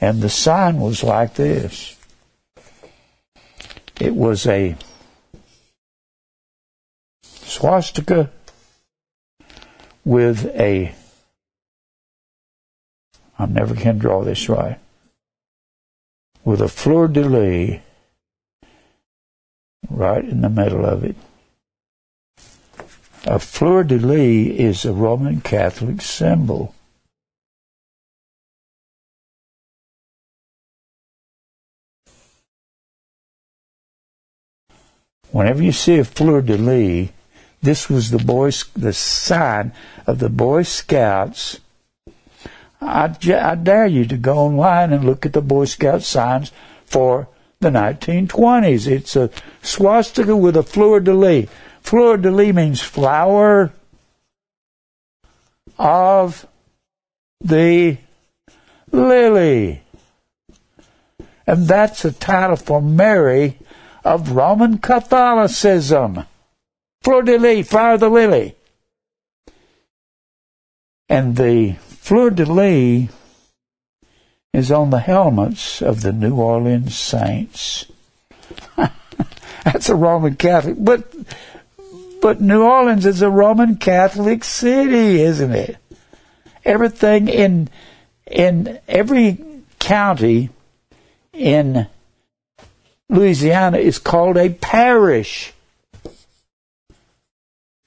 [0.00, 1.96] And the sign was like this.
[4.00, 4.76] It was a
[7.56, 8.30] swastika
[10.04, 10.94] with a
[13.38, 14.78] I never can draw this right.
[16.44, 17.80] With a fleur de lis
[19.88, 21.16] right in the middle of it.
[23.24, 26.74] A fleur de lis is a Roman Catholic symbol.
[35.30, 37.10] Whenever you see a fleur de lis,
[37.66, 39.72] this was the boys, the sign
[40.06, 41.58] of the Boy Scouts.
[42.80, 46.52] I, I dare you to go online and look at the Boy Scout signs
[46.84, 48.86] for the 1920s.
[48.86, 49.30] It's a
[49.62, 51.48] swastika with a fleur de lis.
[51.80, 53.72] Fleur de lis means flower
[55.76, 56.46] of
[57.40, 57.98] the
[58.92, 59.82] lily.
[61.48, 63.58] And that's a title for Mary
[64.04, 66.26] of Roman Catholicism.
[67.02, 68.56] Fleur de lis, of the lily.
[71.08, 73.08] And the fleur de lis
[74.52, 77.86] is on the helmets of the New Orleans Saints.
[79.64, 81.12] That's a Roman Catholic, but
[82.22, 85.76] but New Orleans is a Roman Catholic city, isn't it?
[86.64, 87.68] Everything in
[88.26, 89.38] in every
[89.78, 90.50] county
[91.32, 91.86] in
[93.08, 95.52] Louisiana is called a parish.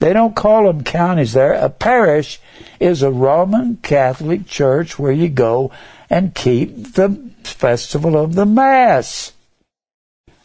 [0.00, 1.52] They don't call them counties there.
[1.52, 2.40] A parish
[2.80, 5.70] is a Roman Catholic church where you go
[6.08, 9.32] and keep the festival of the Mass.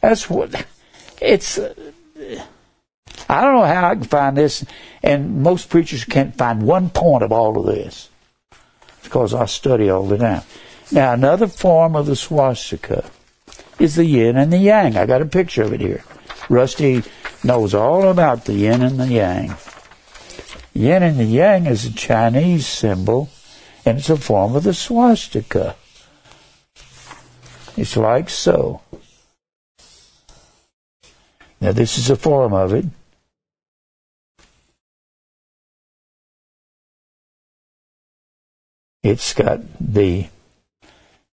[0.02, 0.68] That's what
[1.22, 1.58] it's.
[1.58, 4.66] I don't know how I can find this,
[5.02, 8.10] and most preachers can't find one point of all of this
[9.04, 10.44] because I study all the time.
[10.92, 13.10] Now, another form of the swastika
[13.80, 14.98] is the yin and the yang.
[14.98, 16.04] I got a picture of it here.
[16.50, 17.04] Rusty
[17.46, 19.56] knows all about the yin and the yang.
[20.74, 23.30] Yin and the yang is a Chinese symbol
[23.86, 25.76] and it's a form of the swastika.
[27.78, 28.82] It's like so.
[31.62, 32.86] Now, this is a form of it.
[39.04, 40.28] It's got the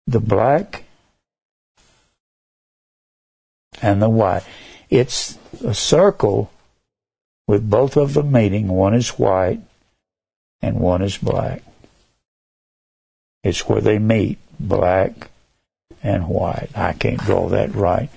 [0.09, 0.83] the black
[3.81, 4.43] and the white.
[4.91, 6.51] It's a circle
[7.47, 8.69] with both of them meeting.
[8.69, 9.61] One is white
[10.61, 11.63] and one is black.
[13.43, 15.31] It's where they meet, black
[16.03, 16.71] and white.
[16.75, 18.11] I can't draw that right.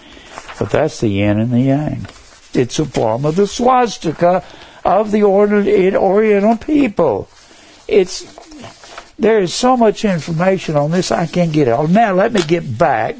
[0.59, 2.07] But that's the yin and the yang.
[2.53, 4.43] It's a form of the swastika
[4.83, 7.29] of the Oriental people.
[7.87, 8.33] It's
[9.17, 11.87] there is so much information on this I can't get it all.
[11.87, 13.15] Now let me get back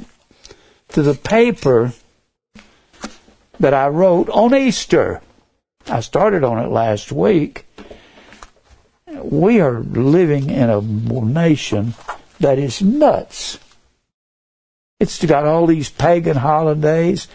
[0.90, 1.94] to the paper
[3.60, 5.22] that I wrote on Easter.
[5.88, 7.66] I started on it last week
[9.22, 11.94] we are living in a nation
[12.40, 13.60] that is nuts.
[15.00, 17.28] It's got all these pagan holidays,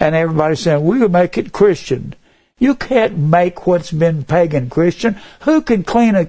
[0.00, 2.14] and everybody's saying, we'll make it Christian.
[2.58, 5.18] You can't make what's been pagan Christian.
[5.40, 6.28] Who can clean a,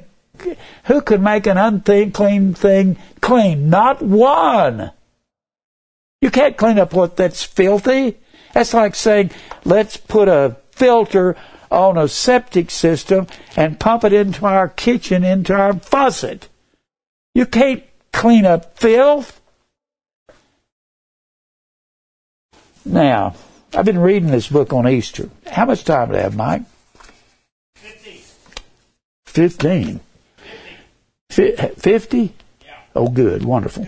[0.85, 3.69] who can make an unclean thing clean?
[3.69, 4.91] Not one.
[6.21, 8.17] You can't clean up what that's filthy.
[8.53, 9.31] That's like saying,
[9.63, 11.37] let's put a filter
[11.69, 16.49] on a septic system and pump it into our kitchen, into our faucet.
[17.33, 19.39] You can't clean up filth.
[22.83, 23.35] Now,
[23.73, 25.29] I've been reading this book on Easter.
[25.49, 26.63] How much time do I have, Mike?
[27.75, 28.21] Fifteen.
[29.25, 30.01] Fifteen.
[31.29, 32.33] Fifty?
[32.65, 32.77] Yeah.
[32.95, 33.45] Oh, good.
[33.45, 33.87] Wonderful.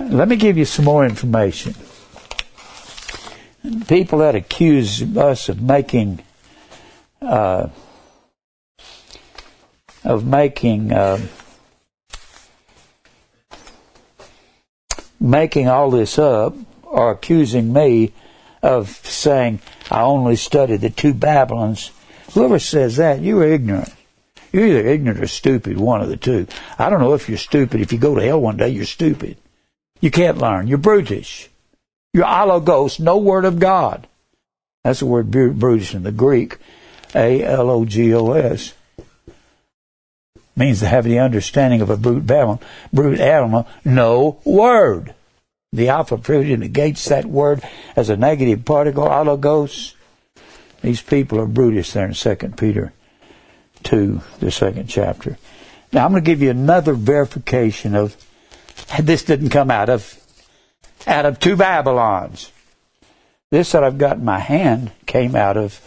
[0.00, 1.74] Let me give you some more information
[3.86, 6.20] people that accuse us of making
[7.20, 7.68] uh,
[10.04, 11.20] of making uh,
[15.20, 16.54] making all this up
[16.86, 18.12] are accusing me
[18.62, 21.90] of saying I only studied the two Babylons.
[22.32, 23.92] Whoever says that, you're ignorant.
[24.52, 26.46] You're either ignorant or stupid, one of the two.
[26.78, 27.80] I don't know if you're stupid.
[27.80, 29.36] If you go to hell one day, you're stupid.
[30.00, 30.68] You can't learn.
[30.68, 31.47] You're brutish.
[32.18, 34.08] Your alogos, no word of God.
[34.82, 36.56] That's the word brutish in the Greek.
[37.14, 38.74] A L O G O S.
[40.56, 42.60] Means to have the understanding of a brute animal,
[42.92, 45.14] brute animal, no word.
[45.72, 47.62] The alpha prefix negates that word
[47.94, 49.94] as a negative particle, alogos.
[50.82, 52.92] These people are brutish there in 2 Peter
[53.84, 55.38] 2, the second chapter.
[55.92, 58.16] Now I'm going to give you another verification of
[59.00, 60.17] this didn't come out of
[61.08, 62.52] out of two Babylons.
[63.50, 65.80] This that I've got in my hand came out of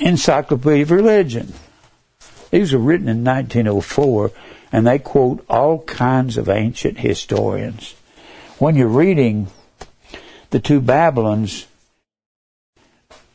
[0.00, 1.52] Encyclopedia of Religion.
[2.50, 4.32] These were written in 1904,
[4.72, 7.94] and they quote all kinds of ancient historians.
[8.58, 9.48] When you're reading
[10.50, 11.66] the two Babylons,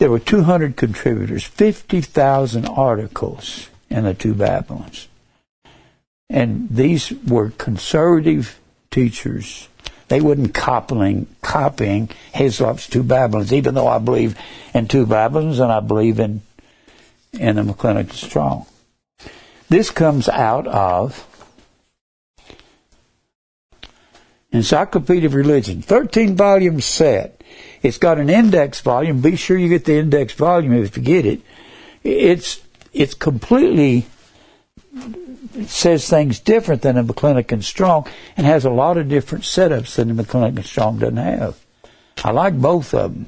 [0.02, 5.08] There were 200 contributors, 50,000 articles in the two Babylons.
[6.28, 8.60] And these were conservative
[8.92, 9.68] teachers.
[10.10, 14.38] They wasn't copying, copying Hislop's two Babylons, even though I believe
[14.74, 16.42] in two Babylons and I believe in,
[17.34, 18.66] in the McClintock Strong.
[19.70, 21.26] This comes out of
[24.52, 27.42] Encyclopedia of Religion, 13 volume set.
[27.82, 29.22] It's got an index volume.
[29.22, 31.42] Be sure you get the index volume if you get it.
[32.04, 32.62] It's
[32.94, 34.08] it's completely
[35.68, 39.96] says things different than a McClintock and Strong and has a lot of different setups
[39.96, 41.60] than the McClintock and Strong doesn't have.
[42.24, 43.28] I like both of them.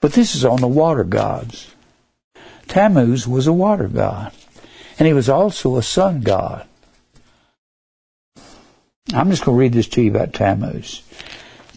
[0.00, 1.74] But this is on the water gods.
[2.68, 4.32] Tammuz was a water god.
[4.98, 6.66] And he was also a sun god.
[9.12, 11.02] I'm just going to read this to you about Tammuz.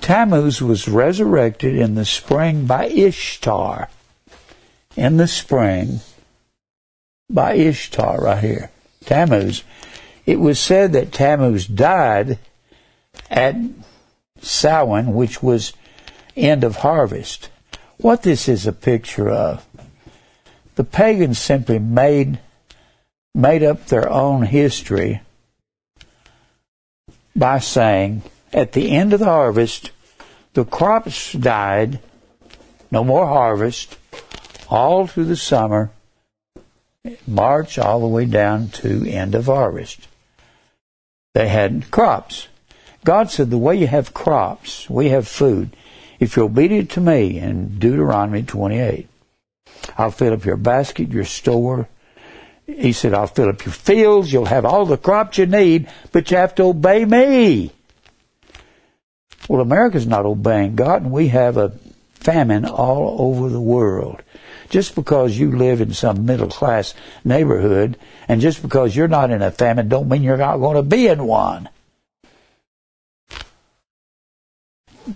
[0.01, 3.89] Tammuz was resurrected in the spring by Ishtar.
[4.95, 6.01] In the spring
[7.29, 8.71] by Ishtar, right here.
[9.05, 9.63] Tammuz.
[10.25, 12.39] It was said that Tammuz died
[13.29, 13.55] at
[14.41, 15.73] Samhain, which was
[16.35, 17.49] end of harvest.
[17.97, 19.65] What this is a picture of.
[20.75, 22.39] The pagans simply made
[23.35, 25.21] made up their own history
[27.35, 29.91] by saying at the end of the harvest,
[30.53, 31.99] the crops died,
[32.91, 33.97] no more harvest,
[34.67, 35.91] all through the summer,
[37.25, 40.07] March all the way down to end of harvest.
[41.33, 42.47] They had crops.
[43.05, 45.75] God said, the way you have crops, we have food.
[46.19, 49.07] If you're obedient to me in Deuteronomy 28,
[49.97, 51.87] I'll fill up your basket, your store.
[52.67, 54.33] He said, I'll fill up your fields.
[54.33, 57.71] You'll have all the crops you need, but you have to obey me.
[59.47, 61.71] Well, America's not obeying God, and we have a
[62.15, 64.21] famine all over the world.
[64.69, 66.93] Just because you live in some middle class
[67.23, 67.97] neighborhood,
[68.27, 71.07] and just because you're not in a famine, don't mean you're not going to be
[71.07, 71.69] in one.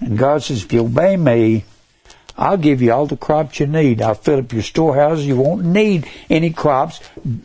[0.02, 1.66] And God says, if you obey me,
[2.36, 4.02] I'll give you all the crops you need.
[4.02, 5.28] I'll fill up your storehouses.
[5.28, 7.00] You won't need any crops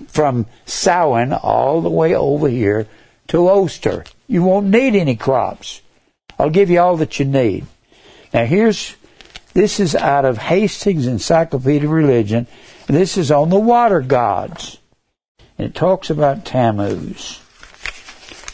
[0.07, 2.87] from Samhain all the way over here
[3.29, 4.05] to Oster.
[4.27, 5.83] You won't need any crops.
[6.39, 7.67] I'll give you all that you need.
[8.33, 8.95] Now here's,
[9.59, 12.47] this is out of Hastings Encyclopedia of Religion.
[12.87, 14.79] This is on the water gods.
[15.59, 17.41] It talks about Tammuz.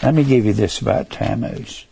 [0.02, 1.84] Let me give you this about Tammuz.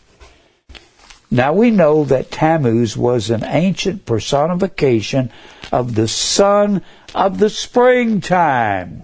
[1.30, 5.30] Now we know that Tammuz was an ancient personification
[5.70, 6.82] of the sun
[7.14, 9.02] of the springtime.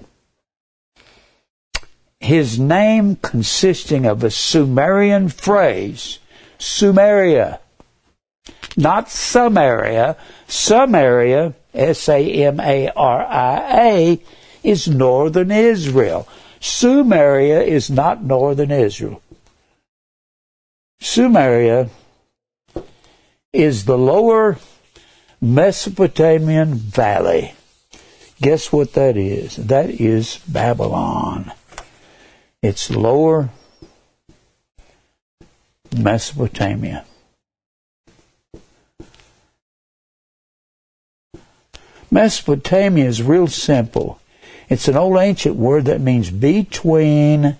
[2.19, 6.19] His name consisting of a Sumerian phrase
[6.59, 7.59] Sumeria.
[8.79, 10.17] Not Samaria.
[10.47, 12.63] Samaria, S-A-M-A-R-I-A,
[14.63, 16.29] is northern Israel.
[16.61, 19.21] Sumeria is not northern Israel.
[21.03, 21.91] Sumeria
[23.53, 24.59] is the lower
[25.41, 27.55] Mesopotamian valley.
[28.41, 29.57] Guess what that is?
[29.57, 31.51] That is Babylon.
[32.63, 33.51] It's lower
[35.97, 37.05] Mesopotamia.
[42.11, 44.21] Mesopotamia is real simple.
[44.69, 47.57] It's an old ancient word that means between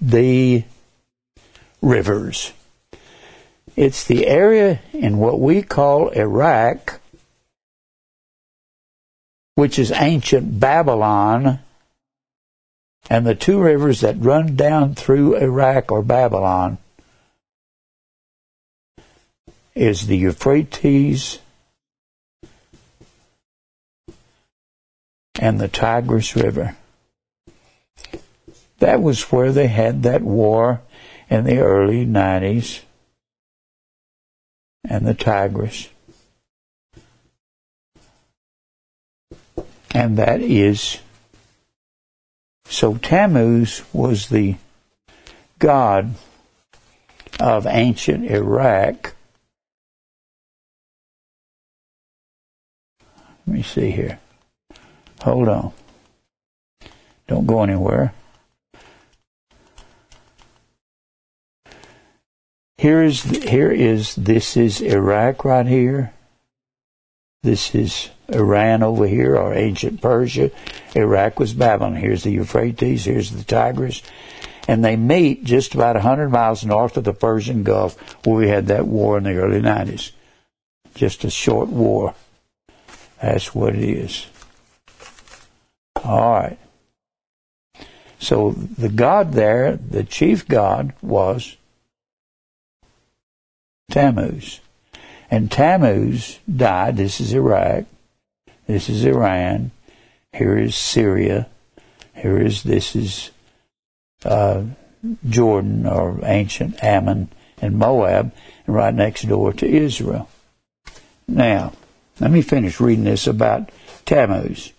[0.00, 0.64] the
[1.80, 2.52] rivers.
[3.76, 7.00] It's the area in what we call Iraq,
[9.54, 11.60] which is ancient Babylon,
[13.08, 16.78] and the two rivers that run down through Iraq or Babylon
[19.74, 21.38] is the Euphrates
[25.40, 26.76] and the Tigris River.
[28.78, 30.80] That was where they had that war
[31.30, 32.82] in the early 90s
[34.84, 35.88] and the Tigris.
[39.94, 40.98] And that is
[42.66, 44.56] so Tammuz was the
[45.58, 46.14] god
[47.38, 49.14] of ancient Iraq.
[53.46, 54.18] Let me see here.
[55.22, 55.72] Hold on.
[57.28, 58.12] Don't go anywhere.
[62.76, 66.12] Here is here is this is Iraq right here.
[67.44, 70.50] This is Iran over here, or ancient Persia.
[70.96, 71.94] Iraq was Babylon.
[71.94, 74.02] Here's the Euphrates, here's the Tigris.
[74.66, 78.68] And they meet just about 100 miles north of the Persian Gulf where we had
[78.68, 80.12] that war in the early 90s.
[80.94, 82.14] just a short war.
[83.20, 84.26] That's what it is.
[86.04, 86.58] All right.
[88.18, 91.56] So the god there, the chief god, was
[93.90, 94.60] Tammuz.
[95.30, 96.96] And Tammuz died.
[96.96, 97.84] This is Iraq.
[98.66, 99.70] This is Iran.
[100.32, 101.48] Here is Syria.
[102.14, 103.30] Here is, this is
[104.24, 104.64] uh,
[105.28, 107.28] Jordan or ancient Ammon
[107.60, 108.32] and Moab,
[108.66, 110.28] and right next door to Israel.
[111.28, 111.72] Now,
[112.20, 113.70] let me finish reading this about
[114.04, 114.72] Tammuz.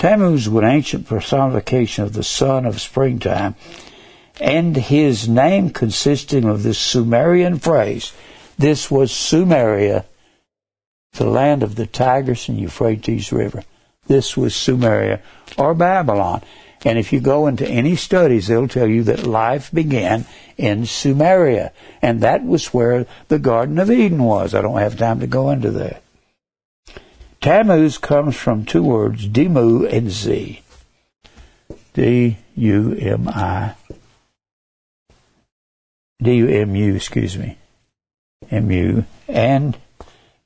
[0.00, 3.54] Tammuz was an ancient personification of the sun of springtime,
[4.40, 8.14] and his name consisting of this Sumerian phrase.
[8.56, 10.06] This was Sumeria,
[11.12, 13.62] the land of the Tigris and Euphrates River.
[14.06, 15.20] This was Sumeria
[15.58, 16.42] or Babylon.
[16.82, 20.24] And if you go into any studies, they'll tell you that life began
[20.56, 21.72] in Sumeria.
[22.00, 24.54] And that was where the Garden of Eden was.
[24.54, 26.02] I don't have time to go into that.
[27.40, 30.62] Tammuz comes from two words, Demu and Z.
[31.94, 33.74] D-U-M-I.
[36.22, 37.56] D-U-M-U, excuse me.
[38.50, 39.04] M-U.
[39.26, 39.78] And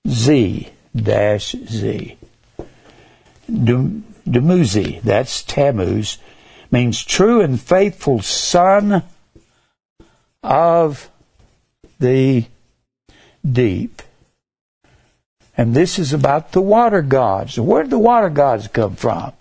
[0.06, 2.16] Z dash Z.
[3.50, 6.18] Dumuzi, that's Tammuz,
[6.70, 9.02] means true and faithful son
[10.42, 11.10] of
[11.98, 12.44] the
[13.50, 14.02] deep.
[15.56, 17.58] And this is about the water gods.
[17.58, 19.32] Where did the water gods come from?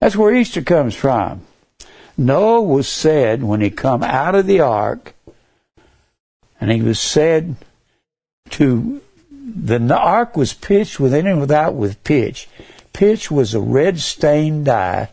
[0.00, 1.46] That's where Easter comes from.
[2.18, 5.14] Noah was said when he come out of the ark,
[6.60, 7.56] and he was said
[8.50, 9.00] to
[9.30, 12.48] the ark was pitched within and without with pitch.
[12.92, 15.08] Pitch was a red stained dye.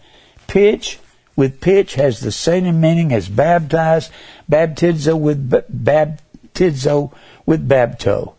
[0.47, 0.99] Pitch
[1.35, 4.11] with pitch has the same meaning as baptized,
[4.49, 7.11] baptizo with baptizo
[7.45, 8.33] with bapto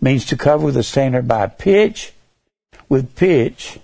[0.00, 2.12] means to cover with a standard by pitch
[2.90, 3.78] with pitch.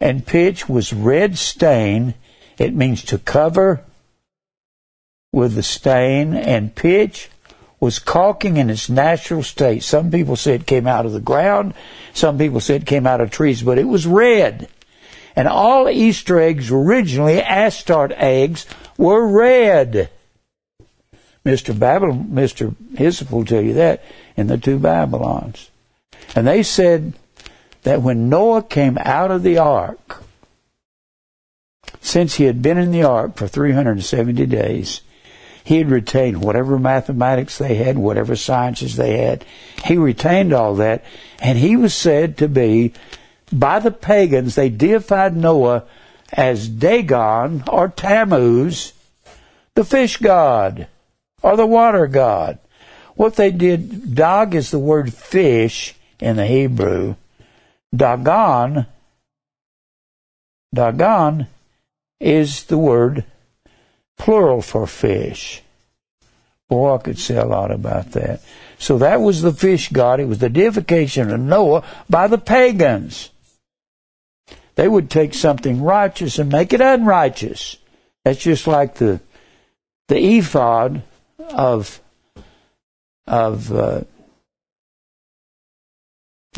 [0.00, 2.14] And pitch was red stain.
[2.58, 3.82] It means to cover
[5.32, 6.34] with the stain.
[6.34, 7.30] And pitch
[7.80, 9.82] was caulking in its natural state.
[9.82, 11.74] Some people say it came out of the ground.
[12.12, 14.68] Some people say it came out of trees, but it was red.
[15.34, 18.66] And all Easter eggs originally, Astarte eggs,
[18.96, 20.10] were red.
[21.44, 21.76] Mr.
[21.76, 22.74] Babylon, Mr.
[22.96, 24.02] Hislop will tell you that
[24.36, 25.70] in the two Babylons.
[26.34, 27.14] And they said
[27.82, 30.22] that when Noah came out of the ark,
[32.00, 35.00] since he had been in the ark for 370 days,
[35.64, 39.44] he had retained whatever mathematics they had, whatever sciences they had.
[39.84, 41.04] He retained all that,
[41.40, 42.92] and he was said to be,
[43.50, 45.84] by the pagans, they deified Noah
[46.32, 48.92] as Dagon or Tammuz,
[49.74, 50.86] the fish god
[51.42, 52.58] or the water god.
[53.16, 57.16] What they did, dog is the word fish in the Hebrew.
[57.94, 58.86] Dagon,
[60.74, 61.46] Dagon
[62.20, 63.24] is the word
[64.18, 65.62] plural for fish.
[66.68, 68.40] Boy, I could say a lot about that.
[68.78, 70.18] So that was the fish god.
[70.18, 73.30] It was the deification of Noah by the pagans.
[74.74, 77.76] They would take something righteous and make it unrighteous.
[78.24, 79.20] That's just like the
[80.08, 81.02] the ephod
[81.38, 82.00] of
[83.26, 84.02] of uh,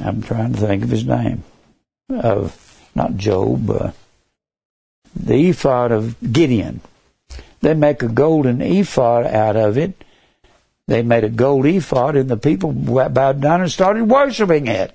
[0.00, 1.44] I'm trying to think of his name
[2.10, 2.62] of
[2.94, 3.90] not Job, uh,
[5.14, 6.80] the ephod of Gideon.
[7.60, 10.04] They make a golden ephod out of it.
[10.86, 14.94] They made a gold ephod, and the people bowed down and started worshiping it.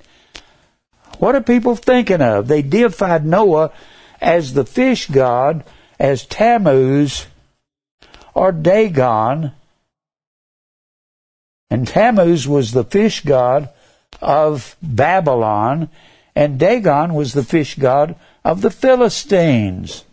[1.19, 2.47] What are people thinking of?
[2.47, 3.71] They deified Noah
[4.21, 5.63] as the fish god,
[5.99, 7.27] as Tammuz
[8.33, 9.51] or Dagon,
[11.71, 13.69] and Tammuz was the fish god
[14.21, 15.89] of Babylon,
[16.35, 20.03] and Dagon was the fish god of the Philistines.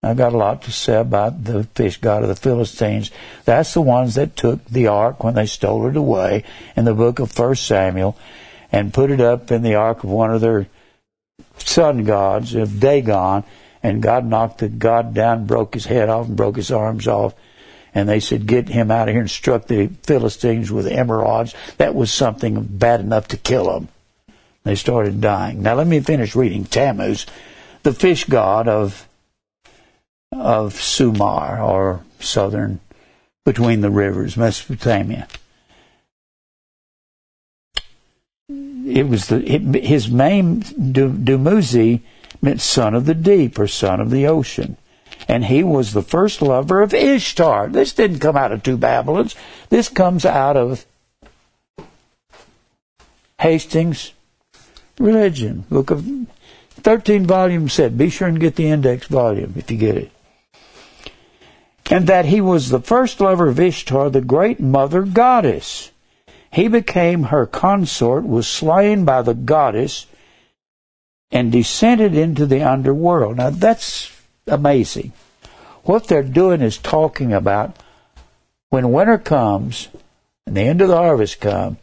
[0.00, 3.10] I've got a lot to say about the fish god of the Philistines.
[3.44, 6.44] That's the ones that took the ark when they stole it away
[6.76, 8.16] in the book of First Samuel
[8.72, 10.68] and put it up in the ark of one of their
[11.58, 13.42] sun gods of Dagon,
[13.82, 17.34] and God knocked the god down, broke his head off, and broke his arms off
[17.94, 21.54] and they said, Get him out of here and struck the Philistines with emerods.
[21.76, 23.88] That was something bad enough to kill them.
[24.64, 25.62] They started dying.
[25.62, 27.26] Now let me finish reading Tammuz,
[27.82, 29.06] the fish god of
[30.32, 32.80] of Sumar or southern
[33.44, 35.26] between the rivers, Mesopotamia.
[38.48, 42.00] It was the it, his name Dumuzi
[42.42, 44.76] meant son of the deep or son of the ocean
[45.30, 47.68] and he was the first lover of Ishtar.
[47.68, 49.36] This didn't come out of two Babylons.
[49.68, 50.84] This comes out of
[53.38, 54.12] Hastings
[54.98, 56.04] Religion, book of
[56.82, 57.96] 13 volume set.
[57.96, 60.10] Be sure and get the index volume if you get it.
[61.88, 65.92] And that he was the first lover of Ishtar, the great mother goddess.
[66.52, 70.06] He became her consort, was slain by the goddess,
[71.30, 73.36] and descended into the underworld.
[73.36, 75.12] Now that's amazing.
[75.82, 77.76] What they're doing is talking about
[78.68, 79.88] when winter comes
[80.46, 81.78] and the end of the harvest comes,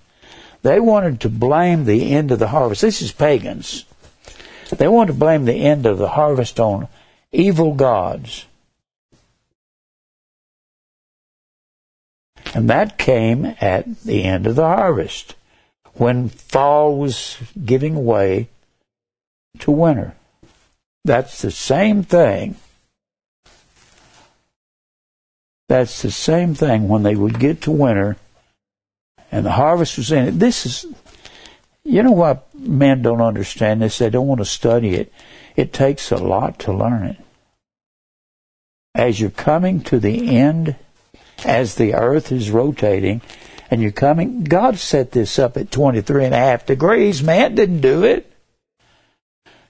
[0.62, 2.82] they wanted to blame the end of the harvest.
[2.82, 3.86] This is pagans.
[4.70, 6.88] They wanted to blame the end of the harvest on
[7.32, 8.46] evil gods.
[12.54, 15.36] And that came at the end of the harvest,
[15.94, 18.50] when fall was giving way
[19.60, 20.16] to winter.
[21.08, 22.58] That's the same thing.
[25.70, 28.18] That's the same thing when they would get to winter
[29.32, 30.40] and the harvest was in it.
[30.40, 30.86] This is,
[31.86, 33.98] you know why men don't understand this?
[33.98, 35.14] They don't want to study it.
[35.56, 37.18] It takes a lot to learn it.
[38.94, 40.76] As you're coming to the end,
[41.46, 43.22] as the earth is rotating,
[43.72, 47.24] and you're coming, God set this up at 23 and a half degrees.
[47.24, 48.34] Man didn't do it.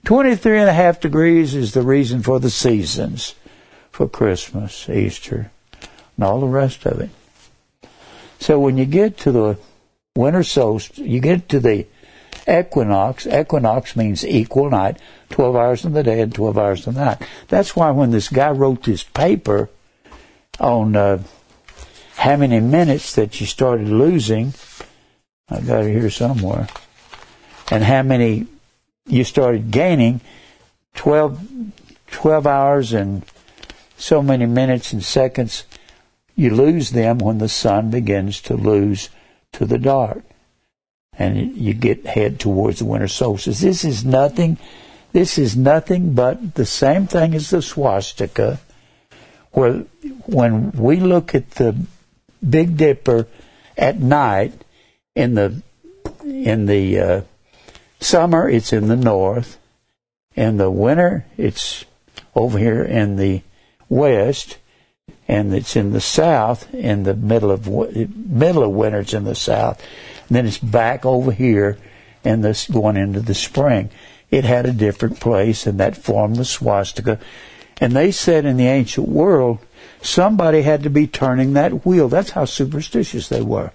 [0.08, 3.34] 23 and a half degrees is the reason for the seasons,
[3.90, 5.50] for Christmas, Easter,
[6.16, 7.10] and all the rest of it.
[8.40, 9.58] So when you get to the
[10.16, 11.86] winter solstice, you get to the
[12.50, 13.26] equinox.
[13.26, 14.96] Equinox means equal night,
[15.28, 17.22] 12 hours in the day and 12 hours in the night.
[17.48, 19.68] That's why when this guy wrote this paper
[20.58, 21.22] on uh,
[22.16, 24.54] how many minutes that you started losing,
[25.50, 26.66] I got it here somewhere,
[27.70, 28.46] and how many
[29.08, 30.20] you started gaining,
[30.94, 31.40] 12,
[32.10, 33.24] 12 hours and
[33.96, 35.64] so many minutes and seconds
[36.38, 39.10] you lose them when the sun begins to lose
[39.52, 40.22] to the dark.
[41.12, 43.60] And you get head towards the winter solstice.
[43.60, 44.56] This is nothing,
[45.12, 48.60] this is nothing but the same thing as the swastika,
[49.50, 49.84] where
[50.26, 51.74] when we look at the
[52.48, 53.26] Big Dipper
[53.76, 54.52] at night
[55.16, 55.60] in the,
[56.22, 57.20] in the, uh,
[58.00, 59.58] summer it's in the north.
[60.36, 61.84] and the winter it's
[62.34, 63.42] over here in the
[63.88, 64.58] west
[65.26, 69.34] and it's in the south in the middle of middle of winter it's in the
[69.34, 69.82] south
[70.28, 71.78] and then it's back over here
[72.24, 73.90] and this going into the spring.
[74.30, 77.18] It had a different place and that formed the swastika.
[77.80, 79.58] And they said in the ancient world
[80.02, 82.08] somebody had to be turning that wheel.
[82.08, 83.72] That's how superstitious they were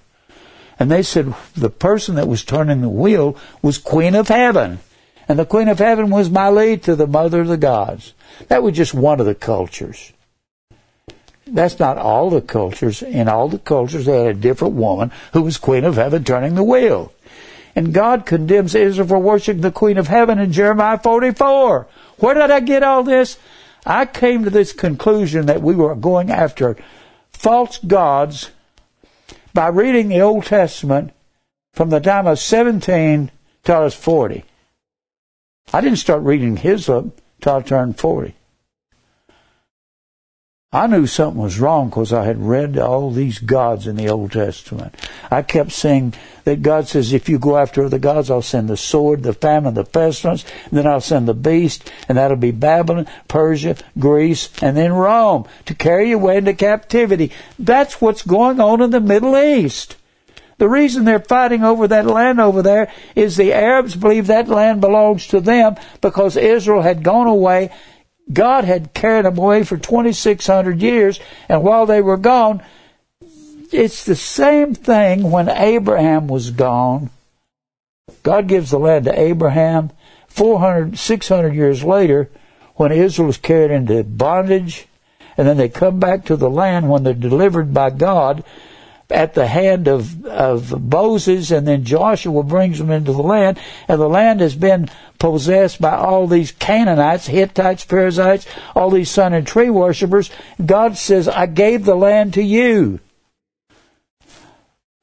[0.79, 4.79] and they said the person that was turning the wheel was queen of heaven
[5.27, 8.13] and the queen of heaven was Mylitta the mother of the gods
[8.47, 10.13] that was just one of the cultures
[11.45, 13.01] that's not all the cultures.
[13.01, 16.55] In all the cultures, they had a different woman who was queen of heaven turning
[16.55, 17.11] the wheel.
[17.75, 21.87] And God condemns Israel for worshiping the queen of heaven in Jeremiah 44.
[22.17, 23.37] Where did I get all this?
[23.85, 26.77] I came to this conclusion that we were going after
[27.31, 28.51] false gods
[29.53, 31.11] by reading the Old Testament
[31.73, 33.31] from the time I was 17
[33.63, 34.43] till I was 40.
[35.71, 37.13] I didn't start reading his till
[37.45, 38.35] I turned 40.
[40.73, 44.31] I knew something was wrong because I had read all these gods in the Old
[44.31, 44.95] Testament.
[45.29, 46.15] I kept saying
[46.45, 49.75] that God says, if you go after the gods, I'll send the sword, the famine,
[49.75, 54.75] the pestilence, and then I'll send the beast, and that'll be Babylon, Persia, Greece, and
[54.75, 57.31] then Rome to carry you away into captivity.
[57.59, 59.95] That's what's going on in the Middle East.
[60.57, 64.81] The reason they're fighting over that land over there is the Arabs believe that land
[64.81, 67.69] belongs to them because Israel had gone away
[68.31, 71.19] God had carried them away for 2,600 years,
[71.49, 72.63] and while they were gone,
[73.71, 77.09] it's the same thing when Abraham was gone.
[78.21, 79.91] God gives the land to Abraham.
[80.27, 82.29] 400, 600 years later,
[82.75, 84.87] when Israel is carried into bondage,
[85.37, 88.43] and then they come back to the land when they're delivered by God,
[89.13, 94.01] at the hand of, of Moses, and then Joshua brings them into the land, and
[94.01, 94.89] the land has been
[95.19, 98.45] possessed by all these Canaanites, Hittites, Perizzites,
[98.75, 100.29] all these sun and tree worshippers.
[100.63, 102.99] God says, I gave the land to you.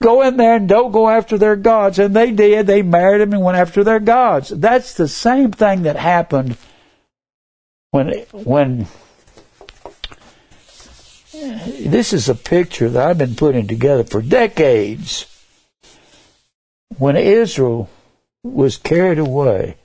[0.03, 1.99] Go in there and don't go after their gods.
[1.99, 2.67] And they did.
[2.67, 4.49] They married them and went after their gods.
[4.49, 6.57] That's the same thing that happened
[7.91, 8.87] when, when
[11.33, 15.27] this is a picture that I've been putting together for decades.
[16.99, 17.89] When Israel
[18.43, 19.77] was carried away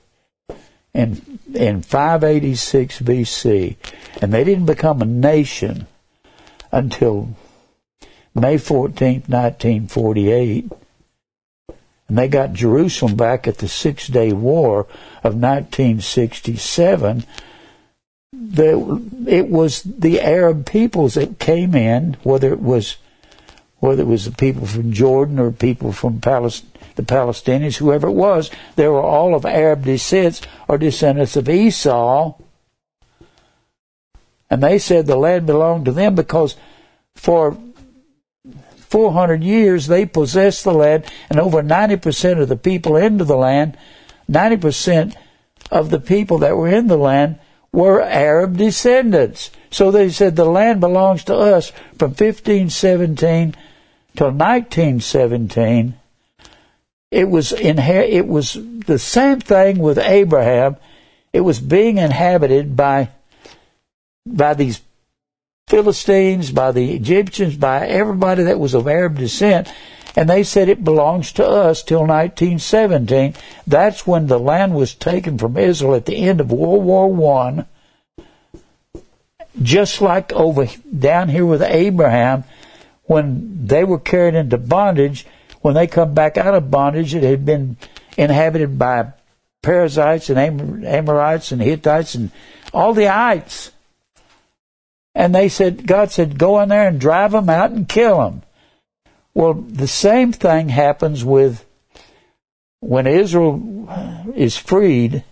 [0.92, 3.76] in, in 586 BC,
[4.20, 5.86] and they didn't become a nation
[6.72, 7.36] until
[8.34, 10.72] May 14th, 1948,
[12.08, 14.80] and they got Jerusalem back at the Six Day War
[15.24, 17.24] of 1967,
[18.32, 22.96] the, it was the Arab peoples that came in, whether it was
[23.78, 28.12] whether it was the people from Jordan or people from Palestine, the Palestinians, whoever it
[28.12, 32.34] was, they were all of Arab descent or descendants of Esau.
[34.48, 36.56] And they said the land belonged to them because
[37.14, 37.58] for
[38.76, 43.76] 400 years they possessed the land and over 90% of the people into the land,
[44.30, 45.14] 90%
[45.70, 47.38] of the people that were in the land
[47.72, 49.50] were Arab descendants.
[49.70, 53.54] So they said the land belongs to us from 1517
[54.16, 55.94] till 1917.
[57.10, 58.54] It was inher- it was
[58.86, 60.76] the same thing with Abraham.
[61.32, 63.10] It was being inhabited by
[64.26, 64.80] by these
[65.68, 69.68] Philistines, by the Egyptians, by everybody that was of Arab descent,
[70.16, 73.34] and they said it belongs to us till 1917.
[73.66, 77.66] That's when the land was taken from Israel at the end of World War One.
[79.62, 80.66] Just like over
[80.98, 82.44] down here with Abraham,
[83.04, 85.26] when they were carried into bondage,
[85.60, 87.76] when they come back out of bondage, it had been
[88.16, 89.12] inhabited by
[89.62, 92.30] Perizzites and Amorites and Hittites and
[92.72, 93.70] all the ites.
[95.14, 98.42] And they said, God said, go in there and drive them out and kill them.
[99.36, 101.66] Well, the same thing happens with
[102.80, 105.24] when Israel is freed,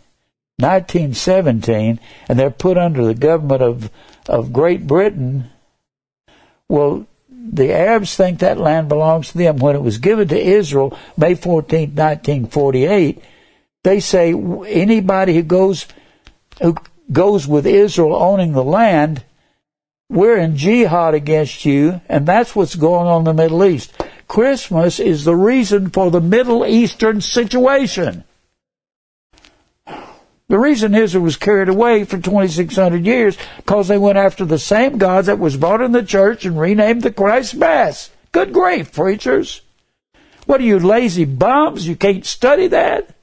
[0.59, 1.99] 1917,
[2.29, 3.91] and they're put under the government of,
[4.29, 5.49] of Great Britain.
[6.69, 9.57] Well, the Arabs think that land belongs to them.
[9.57, 13.23] When it was given to Israel, May 14, 1948,
[13.85, 15.87] they say anybody who goes,
[16.61, 16.77] who
[17.11, 19.25] goes with Israel owning the land,
[20.11, 23.93] we're in jihad against you, and that's what's going on in the Middle East.
[24.29, 28.25] Christmas is the reason for the Middle Eastern situation.
[30.49, 34.99] The reason Israel was carried away for 2,600 years because they went after the same
[34.99, 38.11] gods that was brought in the church and renamed the Christ Mass.
[38.31, 39.63] Good grief, preachers.
[40.47, 41.89] What are you, lazy bums?
[41.89, 43.15] You can't study that?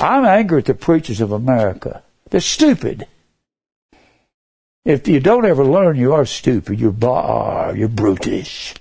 [0.00, 2.02] I'm angry at the preachers of America.
[2.30, 3.06] They're stupid.
[4.88, 6.80] If you don't ever learn, you are stupid.
[6.80, 7.68] You're bar.
[7.68, 8.74] Uh, you're brutish.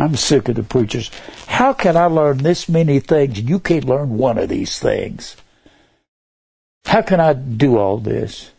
[0.00, 1.12] I'm sick of the preachers.
[1.46, 5.36] How can I learn this many things and you can't learn one of these things?
[6.86, 8.50] How can I do all this?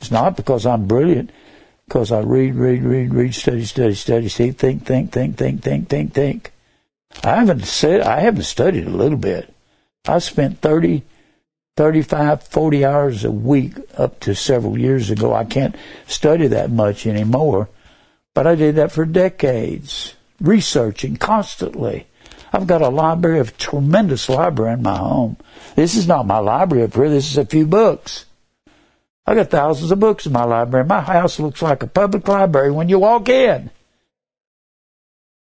[0.00, 1.32] It's not because I'm brilliant,
[1.88, 5.88] because I read, read, read, read, study, study, study, see, think, think, think, think, think,
[5.88, 6.52] think, think.
[7.24, 9.52] I haven't said, I haven't studied a little bit.
[10.06, 11.02] I spent 30,
[11.78, 15.32] 35, 40 hours a week up to several years ago.
[15.32, 15.76] I can't
[16.08, 17.68] study that much anymore,
[18.34, 22.08] but I did that for decades researching constantly.
[22.52, 25.36] I've got a library, a tremendous library in my home.
[25.76, 27.08] This is not my library up here.
[27.08, 28.24] This is a few books.
[29.24, 30.84] I got thousands of books in my library.
[30.84, 33.70] My house looks like a public library when you walk in.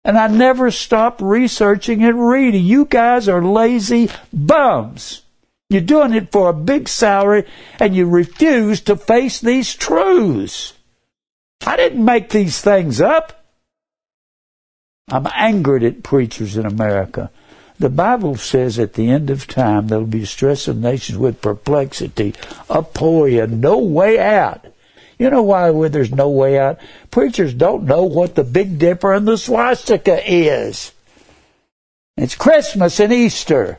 [0.05, 2.67] And I never stop researching and reading.
[2.67, 5.23] You guys are lazy bums.
[5.71, 7.45] You're doing it for a big salary
[7.79, 10.73] and you refuse to face these truths.
[11.67, 13.45] I didn't make these things up.
[15.11, 17.31] I'm angered at preachers in America.
[17.79, 21.43] The Bible says at the end of time there will be stress of nations with
[21.43, 22.33] perplexity,
[22.69, 24.67] aporia, no way out.
[25.19, 26.79] You know why there's no way out?
[27.11, 30.93] Preachers don't know what the Big Dipper and the swastika is.
[32.17, 33.79] It's Christmas and Easter.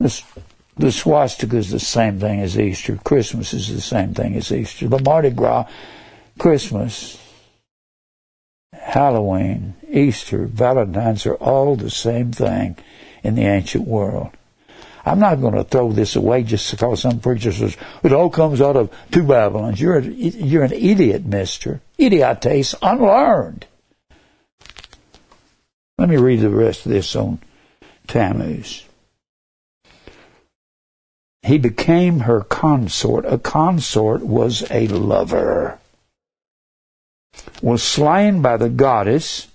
[0.00, 2.98] The, swastika is the same thing as Easter.
[3.04, 4.88] Christmas is the same thing as Easter.
[4.88, 5.66] The Mardi Gras,
[6.38, 7.22] Christmas,
[8.72, 12.76] Halloween, Easter, Valentine's are all the same thing
[13.22, 14.30] in the ancient world.
[15.04, 18.62] I'm not going to throw this away just because some preacher says it all comes
[18.62, 19.80] out of two Babylons.
[19.80, 23.66] You're a, you're an idiot, Mister idiotes, unlearned.
[25.98, 27.40] Let me read the rest of this on
[28.06, 28.86] Tammuz.
[31.42, 33.24] He became her consort.
[33.24, 35.80] A consort was a lover
[37.62, 39.48] was slain by the goddess,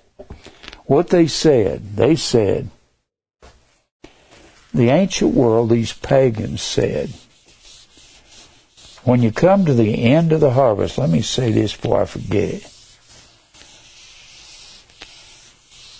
[0.85, 2.69] what they said, they said,
[4.73, 7.09] the ancient world, these pagans said,
[9.03, 12.05] when you come to the end of the harvest, let me say this before I
[12.05, 12.71] forget it.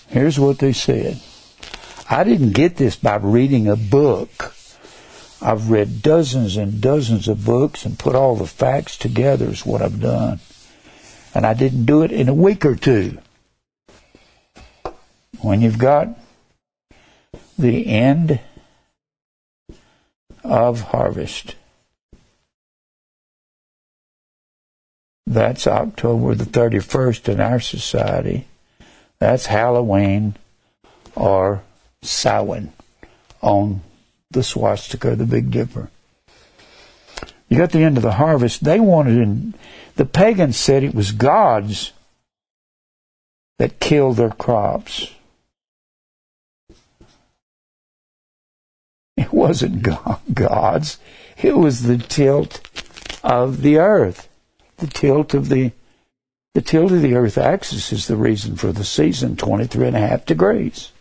[0.10, 1.20] Here's what they said.
[2.10, 4.55] I didn't get this by reading a book.
[5.42, 9.82] I've read dozens and dozens of books and put all the facts together is what
[9.82, 10.40] I've done
[11.36, 13.20] and I didn't do it in a week or two.
[15.42, 16.08] when you've got
[17.60, 18.40] the end
[20.44, 21.56] of harvest.
[25.28, 28.48] That's October the 31st in our society.
[29.20, 30.36] That's Halloween
[31.16, 31.62] or
[32.02, 32.74] Samhain
[33.42, 33.82] on
[34.32, 35.90] the swastika, the Big Dipper.
[37.48, 38.64] You got the end of the harvest.
[38.64, 39.54] They wanted, in,
[39.96, 41.94] the pagans said it was gods
[43.60, 45.14] that killed their crops.
[49.16, 49.88] It wasn't
[50.34, 50.98] gods.
[51.42, 52.68] It was the tilt
[53.24, 54.28] of the earth.
[54.78, 55.72] The tilt of the
[56.54, 60.00] the tilt of the earth axis is the reason for the season, 23 and a
[60.00, 60.92] half degrees.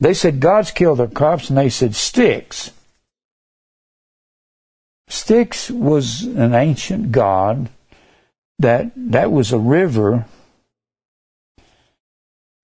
[0.00, 2.70] They said gods killed their crops, and they said Styx.
[5.08, 7.68] Styx was an ancient god
[8.58, 10.26] that that was a river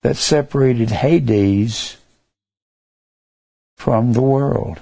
[0.03, 1.97] that separated Hades
[3.77, 4.79] from the world.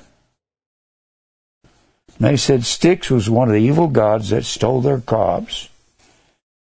[2.19, 5.69] And they said Styx was one of the evil gods that stole their crops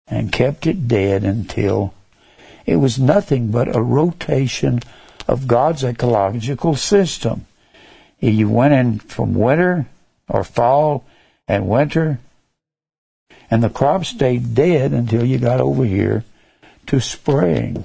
[0.06, 1.94] and kept it dead until
[2.66, 4.80] it was nothing but a rotation
[5.28, 7.46] of God's ecological system.
[8.18, 9.86] You went in from winter
[10.28, 11.04] or fall
[11.46, 12.18] and winter,
[13.50, 16.24] and the crop stayed dead until you got over here
[16.86, 17.84] to spring.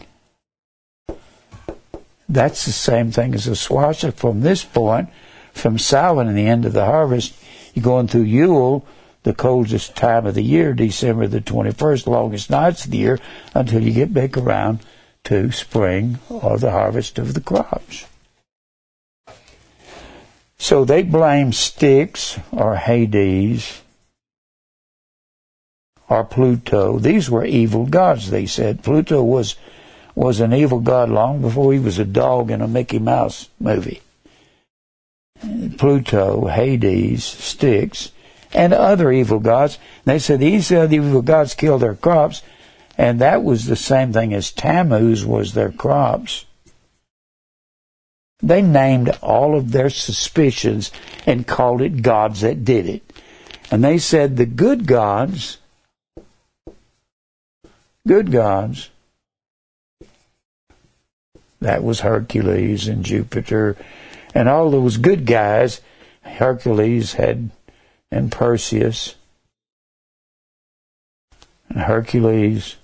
[2.28, 5.10] That's the same thing as a swastika from this point,
[5.52, 7.36] from Samhain and the end of the harvest.
[7.74, 8.86] You're going through Yule,
[9.24, 13.20] the coldest time of the year, December the 21st, longest nights of the year,
[13.54, 14.80] until you get back around
[15.26, 18.06] to spring or the harvest of the crops.
[20.58, 23.82] So they blame Styx or Hades
[26.10, 27.00] or Pluto.
[27.00, 28.84] These were evil gods, they said.
[28.84, 29.56] Pluto was
[30.16, 34.02] was an evil god long before he was a dog in a Mickey Mouse movie.
[35.78, 38.12] Pluto, Hades, Styx,
[38.54, 39.80] and other evil gods.
[40.06, 42.44] They said these evil gods killed their crops,
[42.98, 46.46] and that was the same thing as Tammuz was their crops.
[48.42, 50.92] They named all of their suspicions
[51.26, 53.02] and called it gods that did it.
[53.72, 55.58] And they said the good gods,
[58.06, 58.90] good gods,
[61.62, 63.78] that was Hercules and Jupiter
[64.36, 65.82] and all those good guys.
[66.22, 67.50] Hercules had
[68.12, 69.16] and Perseus
[71.70, 72.76] and Hercules.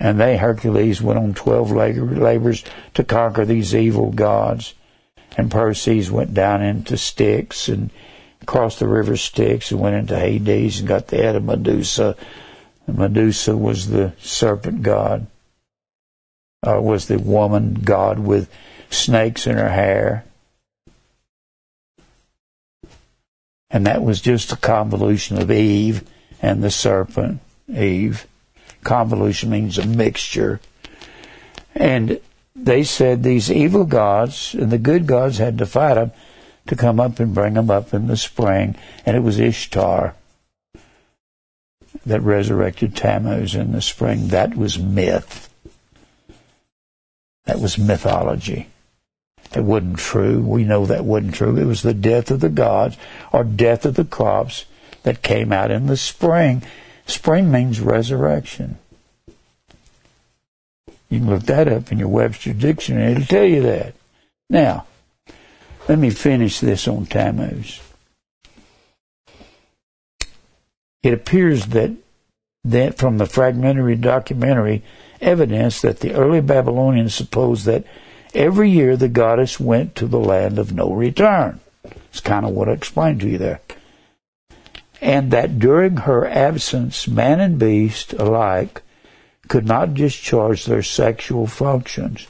[0.00, 4.74] And they, Hercules, went on 12 labors to conquer these evil gods.
[5.36, 7.90] And Perseus went down into Styx and
[8.46, 12.16] crossed the river Styx and went into Hades and got the head of Medusa.
[12.86, 15.26] And Medusa was the serpent god,
[16.66, 18.48] uh, was the woman god with
[18.90, 20.24] snakes in her hair.
[23.70, 26.08] And that was just a convolution of Eve
[26.40, 28.26] and the serpent, Eve.
[28.84, 30.60] Convolution means a mixture.
[31.74, 32.20] And
[32.54, 36.12] they said these evil gods and the good gods had to fight them
[36.66, 38.76] to come up and bring them up in the spring.
[39.06, 40.14] And it was Ishtar
[42.06, 44.28] that resurrected Tammuz in the spring.
[44.28, 45.48] That was myth.
[47.44, 48.68] That was mythology.
[49.54, 50.42] It wasn't true.
[50.42, 51.56] We know that wasn't true.
[51.56, 52.96] It was the death of the gods
[53.32, 54.66] or death of the crops
[55.04, 56.62] that came out in the spring.
[57.08, 58.78] Spring means resurrection.
[61.10, 63.12] You can look that up in your Webster Dictionary.
[63.12, 63.94] It'll tell you that.
[64.48, 64.86] Now,
[65.88, 67.80] let me finish this on Tammuz.
[71.02, 71.92] It appears that,
[72.64, 74.84] that from the fragmentary documentary
[75.20, 77.84] evidence that the early Babylonians supposed that
[78.34, 81.60] Every year the goddess went to the land of no return.
[82.10, 83.60] It's kind of what I explained to you there.
[85.00, 88.82] And that during her absence, man and beast alike
[89.48, 92.26] could not discharge their sexual functions.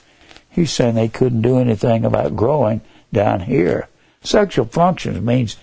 [0.51, 2.81] He's saying they couldn't do anything about growing
[3.13, 3.89] down here.
[4.23, 5.57] Sexual functions means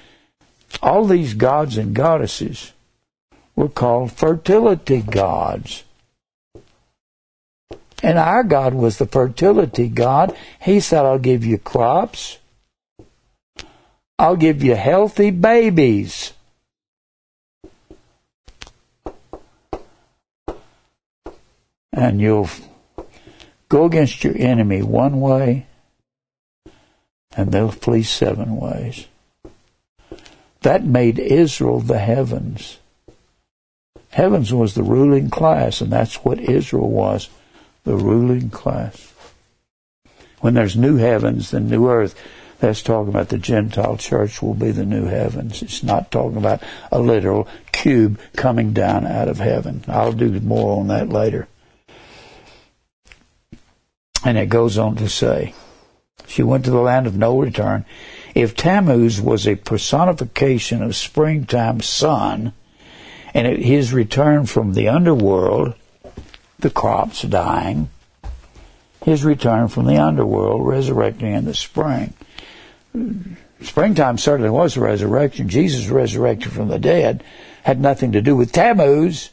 [0.81, 2.71] all these gods and goddesses
[3.55, 5.83] were called fertility gods.
[8.03, 10.35] And our God was the fertility God.
[10.61, 12.37] He said, I'll give you crops.
[14.19, 16.33] I'll give you healthy babies.
[21.95, 22.49] And you'll
[23.69, 25.65] go against your enemy one way,
[27.37, 29.07] and they'll flee seven ways.
[30.61, 32.79] That made Israel the heavens.
[34.09, 37.29] Heavens was the ruling class, and that's what Israel was
[37.85, 39.13] the ruling class.
[40.41, 42.13] When there's new heavens and new earth,
[42.59, 45.61] that's talking about the Gentile church will be the new heavens.
[45.61, 46.61] It's not talking about
[46.91, 49.83] a literal cube coming down out of heaven.
[49.87, 51.47] I'll do more on that later.
[54.25, 55.53] And it goes on to say,
[56.27, 57.85] she went to the land of no return.
[58.33, 62.51] If Tammuz was a personification of springtime sun,
[63.33, 65.75] and his return from the underworld,
[66.59, 67.89] the crops dying,
[69.03, 72.13] his return from the underworld, resurrecting in the spring.
[73.61, 75.49] Springtime certainly was a resurrection.
[75.49, 77.23] Jesus resurrected from the dead
[77.63, 79.29] had nothing to do with Tammuz.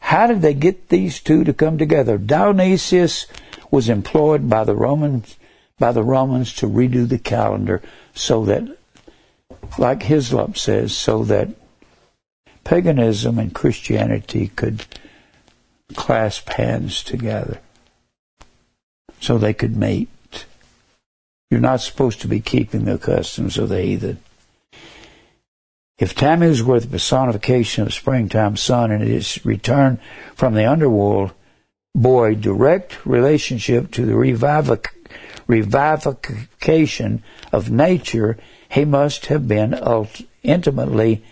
[0.00, 2.18] How did they get these two to come together?
[2.18, 3.26] Dionysius
[3.70, 5.36] was employed by the Romans
[5.78, 7.80] by the Romans to redo the calendar
[8.14, 8.76] so that
[9.78, 11.48] like Hislop says, so that
[12.64, 14.84] paganism and Christianity could
[15.94, 17.60] clasp hands together.
[19.20, 20.08] So they could meet.
[21.50, 24.18] You're not supposed to be keeping the customs of the heathen.
[26.00, 30.00] If Tammuz were the personification of springtime sun and its return
[30.34, 31.32] from the underworld
[31.94, 34.94] bore a direct relationship to the revivic-
[35.46, 37.20] revivification
[37.52, 38.38] of nature,
[38.70, 39.78] he must have been
[40.42, 41.22] intimately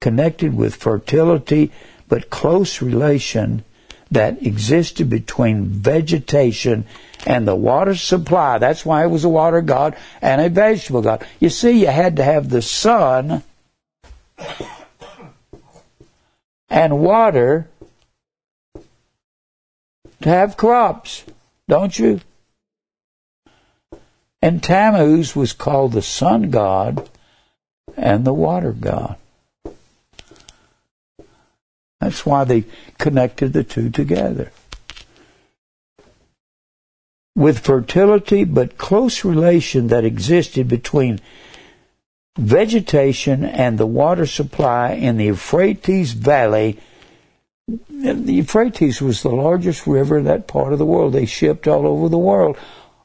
[0.00, 1.70] connected with fertility,
[2.08, 3.62] but close relation
[4.10, 6.86] that existed between vegetation
[7.26, 8.56] and the water supply.
[8.56, 11.26] That's why it was a water god and a vegetable god.
[11.40, 13.42] You see, you had to have the sun
[16.68, 17.68] and water
[20.22, 21.24] to have crops,
[21.68, 22.20] don't you?
[24.42, 27.08] And Tammuz was called the sun god
[27.96, 29.16] and the water god.
[32.00, 32.64] That's why they
[32.98, 34.52] connected the two together.
[37.34, 41.20] With fertility but close relation that existed between
[42.36, 46.78] vegetation and the water supply in the Euphrates Valley.
[47.68, 51.12] The Euphrates was the largest river in that part of the world.
[51.12, 52.58] They shipped all over the world.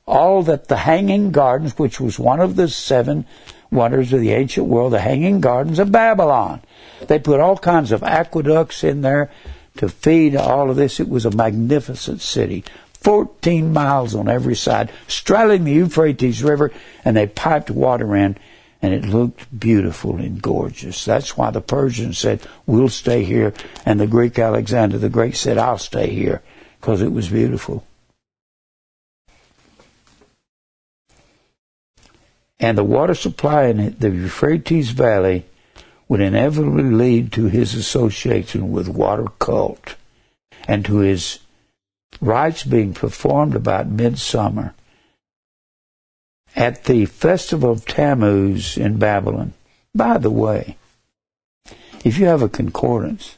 [0.06, 3.26] All that the Hanging Gardens, which was one of the seven
[3.72, 6.62] wonders of the ancient world, the Hanging Gardens of Babylon.
[7.08, 9.32] They put all kinds of aqueducts in there
[9.78, 11.00] to feed all of this.
[11.00, 12.66] It was a magnificent city.
[13.02, 16.72] 14 miles on every side, straddling the Euphrates River,
[17.06, 18.36] and they piped water in,
[18.82, 21.04] and it looked beautiful and gorgeous.
[21.04, 23.54] That's why the Persians said, We'll stay here,
[23.86, 26.42] and the Greek Alexander the Great said, I'll stay here,
[26.80, 27.86] because it was beautiful.
[32.60, 35.46] And the water supply in the Euphrates Valley
[36.08, 39.96] would inevitably lead to his association with water cult
[40.68, 41.40] and to his
[42.20, 44.74] rites being performed about midsummer
[46.60, 49.54] at the festival of Tammuz in Babylon.
[49.96, 50.78] By the way,
[52.04, 53.38] if you have a concordance,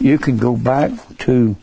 [0.00, 1.54] you can go back to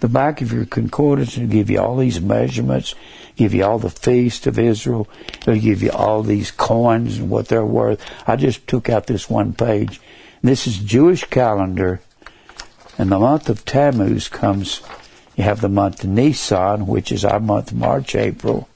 [0.00, 2.94] the back of your concordance and give you all these measurements,
[3.36, 5.08] give you all the feast of Israel,
[5.40, 8.04] it'll give you all these coins and what they're worth.
[8.26, 10.02] I just took out this one page.
[10.42, 12.00] This is Jewish calendar,
[12.98, 14.82] and the month of Tammuz comes.
[15.42, 18.68] You have the month Nisan, which is our month March, April.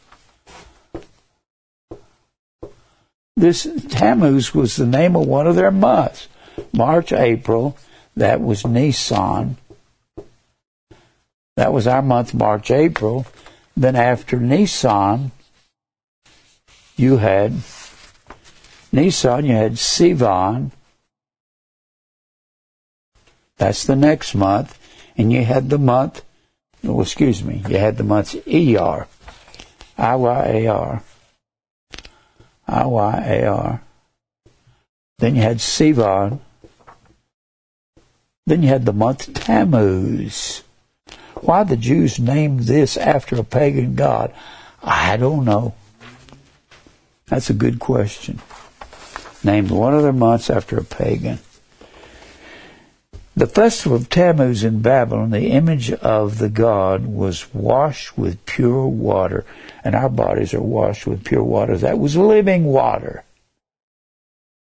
[3.36, 6.26] This Tammuz was the name of one of their months.
[6.72, 7.78] March, April,
[8.16, 9.58] that was Nisan.
[11.54, 13.26] That was our month, March, April.
[13.76, 15.30] Then after Nisan,
[16.96, 17.52] you had
[18.90, 20.72] Nisan, you had Sivan.
[23.56, 24.76] That's the next month.
[25.16, 26.25] And you had the month,
[26.86, 29.06] oh, excuse me, you had the months ER.
[29.98, 31.02] I-Y-A-R.
[32.68, 33.82] I-Y-A-R.
[35.18, 36.40] Then you had Sivan.
[38.46, 40.62] Then you had the month Tammuz.
[41.40, 44.32] Why the Jews named this after a pagan god,
[44.82, 45.74] I don't know.
[47.26, 48.40] That's a good question.
[49.42, 51.38] Named one of their months after a pagan.
[53.36, 58.86] The festival of Tammuz in Babylon, the image of the god was washed with pure
[58.86, 59.44] water,
[59.84, 61.76] and our bodies are washed with pure water.
[61.76, 63.24] That was living water.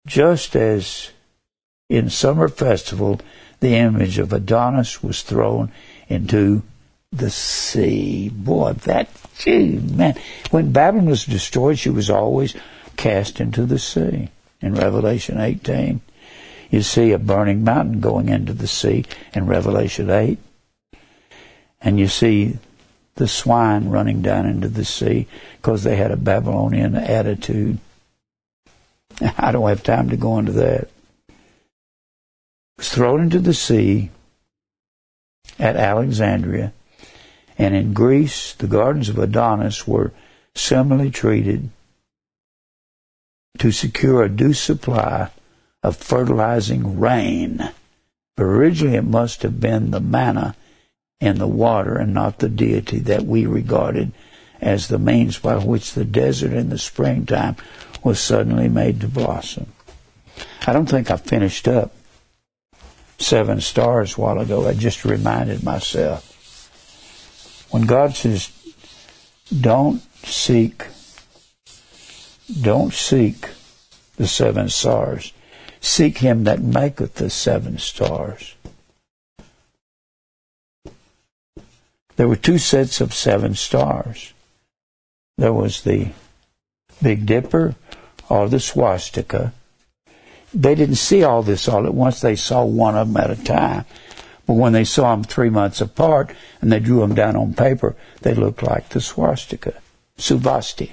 [0.07, 1.13] Just as
[1.89, 3.23] in summer festival,
[3.61, 5.73] the image of Adonis was thrown
[6.07, 6.63] into
[7.11, 8.29] the sea.
[8.29, 9.09] Boy, that,
[9.39, 10.15] gee, man.
[10.51, 12.55] When Babylon was destroyed, she was always
[12.99, 14.29] cast into the sea
[14.61, 16.03] in Revelation 18.
[16.71, 19.05] You see a burning mountain going into the sea
[19.35, 20.39] in Revelation 8.
[21.81, 22.59] And you see
[23.15, 25.27] the swine running down into the sea
[25.57, 27.79] because they had a Babylonian attitude.
[29.39, 30.89] I don't have time to go into that.
[32.77, 34.11] Was thrown into the sea
[35.59, 36.73] at Alexandria.
[37.57, 40.13] And in Greece, the gardens of Adonis were
[40.55, 41.71] similarly treated
[43.59, 45.31] to secure a due supply
[45.83, 47.71] of fertilizing rain.
[48.37, 50.57] But originally it must have been the manna
[51.21, 54.13] in the water and not the deity that we regarded
[54.61, 57.57] as the means by which the desert in the springtime
[58.03, 59.73] was suddenly made to blossom.
[60.67, 61.93] I don't think I finished up
[63.19, 64.69] seven stars a while ago.
[64.69, 66.25] I just reminded myself.
[67.71, 68.51] When God says,
[69.61, 70.87] don't seek,
[72.61, 73.49] don't seek
[74.17, 75.33] the seven stars,
[75.81, 78.55] seek him that maketh the seven stars.
[82.17, 84.33] There were two sets of seven stars.
[85.37, 86.09] There was the
[87.01, 87.77] Big Dipper
[88.29, 89.53] or the swastika.
[90.53, 92.21] They didn't see all this all at once.
[92.21, 93.85] They saw one of them at a time.
[94.47, 97.95] But when they saw them three months apart and they drew them down on paper,
[98.23, 99.75] they looked like the swastika,
[100.17, 100.93] suvasti.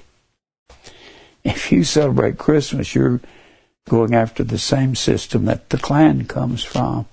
[1.43, 3.21] If you celebrate Christmas, you're
[3.87, 7.05] going after the same system that the Klan comes from.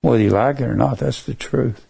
[0.00, 1.84] Whether you like it or not, that's the truth.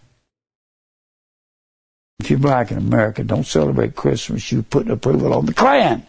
[2.20, 4.50] If you're black in America, don't celebrate Christmas.
[4.50, 6.06] You put approval on the Klan.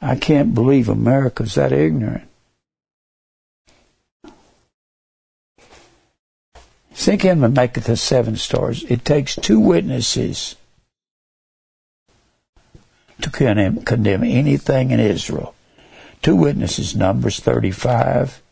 [0.00, 2.24] I can't believe America's that ignorant.
[6.92, 8.84] Think him and maketh the seven stars.
[8.84, 10.56] It takes two witnesses
[13.22, 15.54] to condemn, condemn anything in Israel.
[16.22, 18.42] Two witnesses, Numbers 35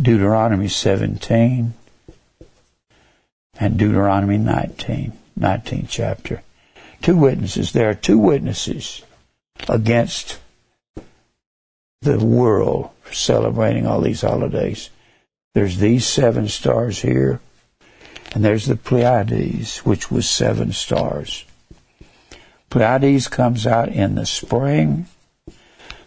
[0.00, 1.74] Deuteronomy 17
[3.60, 6.42] and Deuteronomy 19, 19th chapter.
[7.02, 7.72] Two witnesses.
[7.72, 9.02] There are two witnesses
[9.68, 10.40] against
[12.00, 14.90] the world celebrating all these holidays.
[15.54, 17.40] There's these seven stars here,
[18.34, 21.44] and there's the Pleiades, which was seven stars.
[22.70, 25.06] Pleiades comes out in the spring.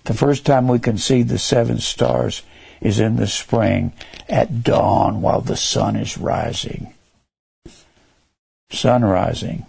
[0.06, 2.42] The first time we can see the seven stars
[2.82, 3.94] is in the spring
[4.28, 6.94] at dawn while the sun is rising.
[8.72, 9.66] Sun rising.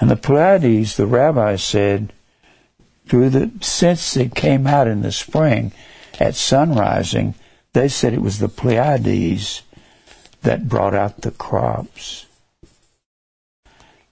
[0.00, 2.12] And the Pleiades, the rabbi said,
[3.06, 5.72] through the since it came out in the spring
[6.18, 7.34] at sun rising,
[7.74, 9.62] they said it was the Pleiades
[10.42, 12.26] that brought out the crops.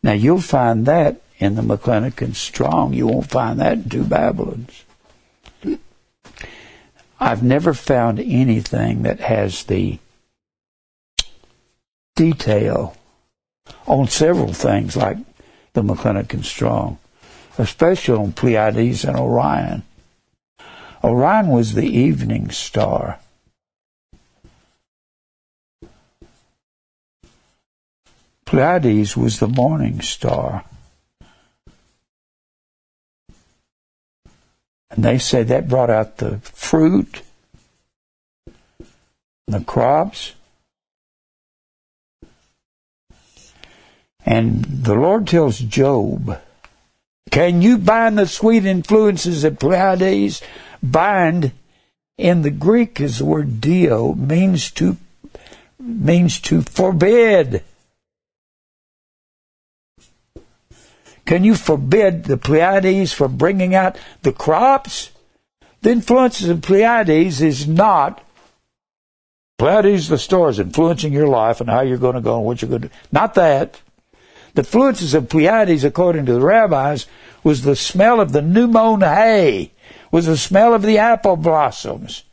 [0.03, 2.93] Now you'll find that in the McClintock Strong.
[2.93, 4.85] You won't find that in Two Babylons.
[7.21, 10.01] I've never found anything that has the
[12.17, 12.97] detail
[13.87, 15.19] on several things like
[15.73, 16.99] the McClintock Strong,
[17.59, 19.85] especially on Pleiades and Orion.
[21.05, 23.21] Orion was the evening star.
[28.53, 30.67] Pleiades was the morning star.
[34.91, 37.23] And they say that brought out the fruit,
[39.47, 40.35] the crops.
[44.27, 46.39] And the Lord tells Job,
[47.31, 50.43] Can you bind the sweet influences of Pleiades?
[50.83, 51.53] Bind
[52.19, 54.99] in the Greek is the word dio, means to
[55.81, 57.65] means to forbid.
[61.25, 65.11] Can you forbid the Pleiades from bringing out the crops?
[65.83, 68.23] The influences of Pleiades is not
[69.59, 72.69] Pleiades, the stars influencing your life and how you're going to go and what you're
[72.69, 72.95] going to do.
[73.13, 73.81] Not that.
[74.55, 77.07] The influences of Pleiades, according to the rabbis,
[77.45, 79.73] was the smell of the new mown hay,
[80.11, 82.25] was the smell of the apple blossoms.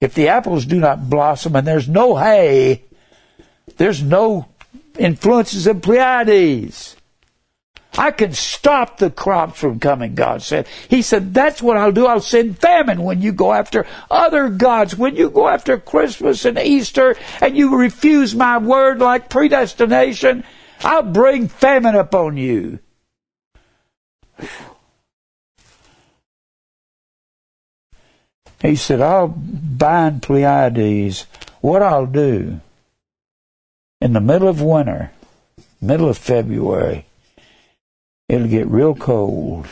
[0.00, 2.82] If the apples do not blossom and there's no hay,
[3.76, 4.48] there's no
[4.98, 6.96] influences of Pleiades.
[7.98, 10.66] I can stop the crops from coming, God said.
[10.88, 12.06] He said, that's what I'll do.
[12.06, 16.58] I'll send famine when you go after other gods, when you go after Christmas and
[16.58, 20.42] Easter and you refuse my word like predestination,
[20.80, 22.78] I'll bring famine upon you.
[28.60, 31.26] He said, I'll bind Pleiades.
[31.60, 32.60] What I'll do
[34.00, 35.10] in the middle of winter,
[35.80, 37.06] middle of February,
[38.32, 39.66] it'll get real cold.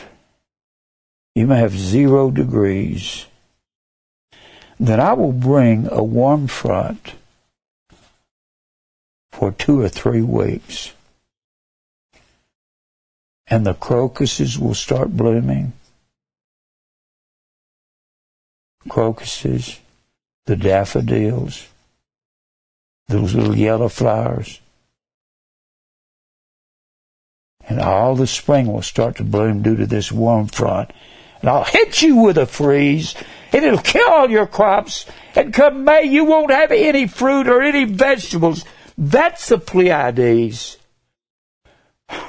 [1.33, 3.25] You may have zero degrees.
[4.79, 7.15] Then I will bring a warm front
[9.31, 10.93] for two or three weeks.
[13.47, 15.73] And the crocuses will start blooming.
[18.87, 19.79] Crocuses,
[20.45, 21.67] the daffodils,
[23.07, 24.60] those little yellow flowers.
[27.71, 30.91] And all the spring will start to bloom due to this warm front.
[31.39, 33.15] And I'll hit you with a freeze,
[33.53, 35.05] and it'll kill all your crops.
[35.35, 38.65] And come May, you won't have any fruit or any vegetables.
[38.97, 40.79] That's the Pleiades.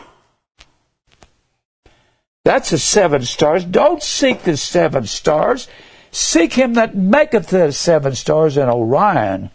[2.45, 3.65] That's the seven stars.
[3.65, 5.67] Don't seek the seven stars.
[6.13, 8.57] Seek him that maketh the seven stars.
[8.57, 9.51] And Orion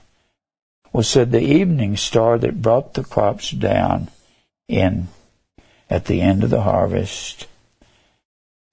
[0.92, 4.10] was said the evening star that brought the crops down
[4.68, 5.08] in
[5.90, 7.48] at the end of the harvest.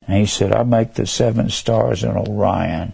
[0.06, 2.92] And he said, I make the seven stars in Orion.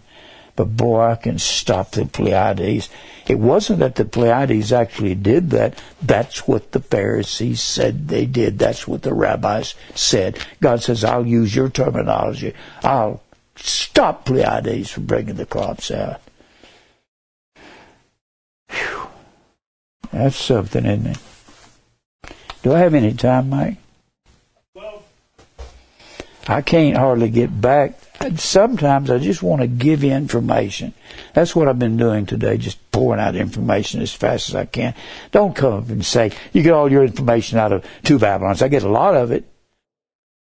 [0.57, 2.91] But boy, I can stop the Pleiades.
[3.27, 5.83] It wasn't that the Pleiades actually did that.
[6.03, 8.59] That's what the Pharisees said they did.
[8.59, 10.39] That's what the rabbis said.
[10.61, 12.53] God says, I'll use your terminology.
[12.83, 13.23] I'll
[13.57, 16.21] stop Pleiades from bringing the crops out.
[18.71, 19.09] Whew.
[20.13, 21.19] That's something, isn't it?
[22.63, 23.79] Do I have any time, Mike?
[26.51, 27.95] I can't hardly get back.
[28.37, 30.93] Sometimes I just want to give information.
[31.33, 34.95] That's what I've been doing today, just pouring out information as fast as I can.
[35.31, 38.63] Don't come up and say, you get all your information out of two Babylons.
[38.63, 39.45] I get a lot of it.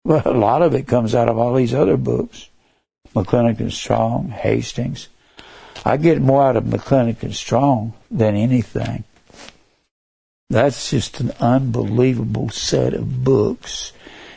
[0.05, 2.49] But a lot of it comes out of all these other books.
[3.13, 5.09] McClintock and Strong, Hastings.
[5.83, 9.03] I get more out of McClintock and Strong than anything.
[10.49, 13.91] That's just an unbelievable set of books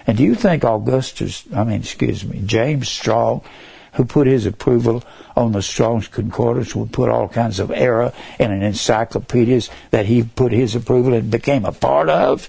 [0.07, 3.43] and do you think Augustus, I mean, excuse me, James Strong,
[3.95, 5.03] who put his approval
[5.37, 10.23] on the Strong's Concordance, would put all kinds of error in an encyclopedias that he
[10.23, 12.49] put his approval and became a part of?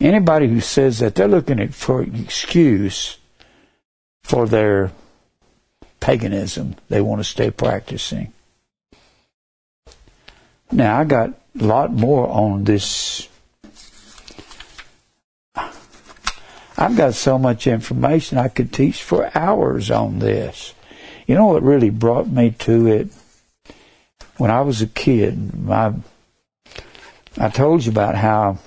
[0.00, 3.18] Anybody who says that, they're looking for an excuse
[4.22, 4.92] for their
[6.00, 8.32] paganism they want to stay practicing.
[10.70, 13.28] Now, I got a lot more on this
[16.76, 20.74] I've got so much information I could teach for hours on this.
[21.26, 23.08] You know what really brought me to it?
[24.36, 25.94] When I was a kid, my,
[27.38, 28.58] I told you about how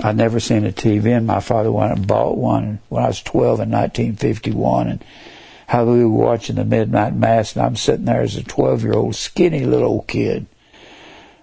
[0.00, 3.20] I'd never seen a TV and my father went and bought one when I was
[3.22, 5.04] 12 in 1951 and
[5.66, 8.94] how we were watching the midnight mass and I'm sitting there as a 12 year
[8.94, 10.46] old skinny little kid.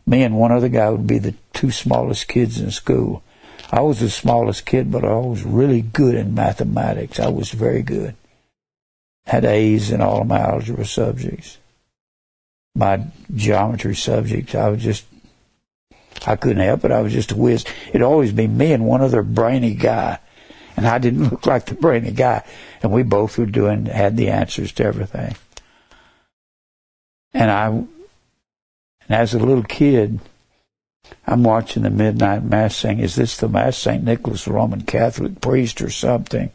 [0.08, 3.22] Me and one other guy would be the two smallest kids in school.
[3.72, 7.20] I was the smallest kid, but I was really good in mathematics.
[7.20, 8.16] I was very good.
[9.26, 11.58] Had A's in all of my algebra subjects.
[12.76, 15.06] My geometry subjects, I was just,
[16.28, 16.92] I couldn't help it.
[16.92, 17.66] I was just a whiz.
[17.90, 20.20] It'd always be me and one other brainy guy.
[20.78, 22.44] And I didn't look like the brainy guy.
[22.84, 25.36] And we both were doing, had the answers to everything.
[27.34, 27.88] And I, and
[29.10, 30.20] as a little kid,
[31.28, 34.04] I'm watching the midnight mass saying, is this the mass St.
[34.04, 36.52] Nicholas, Roman Catholic priest or something?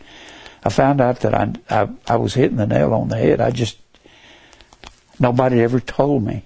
[0.64, 3.40] I found out that I, I, I was hitting the nail on the head.
[3.40, 3.78] I just,
[5.18, 6.44] nobody ever told me.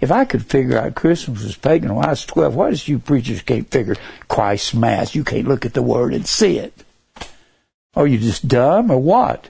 [0.00, 2.98] If I could figure out Christmas was pagan when I was 12, why does you
[2.98, 3.96] preachers can't figure
[4.28, 5.14] Christ's Mass?
[5.14, 6.84] You can't look at the word and see it.
[7.94, 9.48] Are you just dumb or what?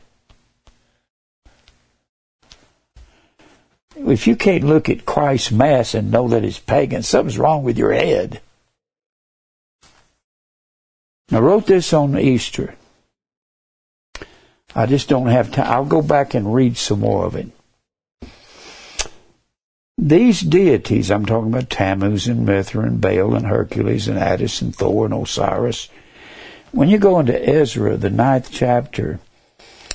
[3.96, 7.78] If you can't look at Christ's Mass and know that it's pagan, something's wrong with
[7.78, 8.40] your head.
[11.32, 12.74] I wrote this on Easter.
[14.74, 15.66] I just don't have time.
[15.66, 17.48] I'll go back and read some more of it.
[19.98, 24.76] These deities, I'm talking about Tammuz and Mithra and Baal and Hercules and Attis and
[24.76, 25.88] Thor and Osiris.
[26.70, 29.18] When you go into Ezra, the ninth chapter,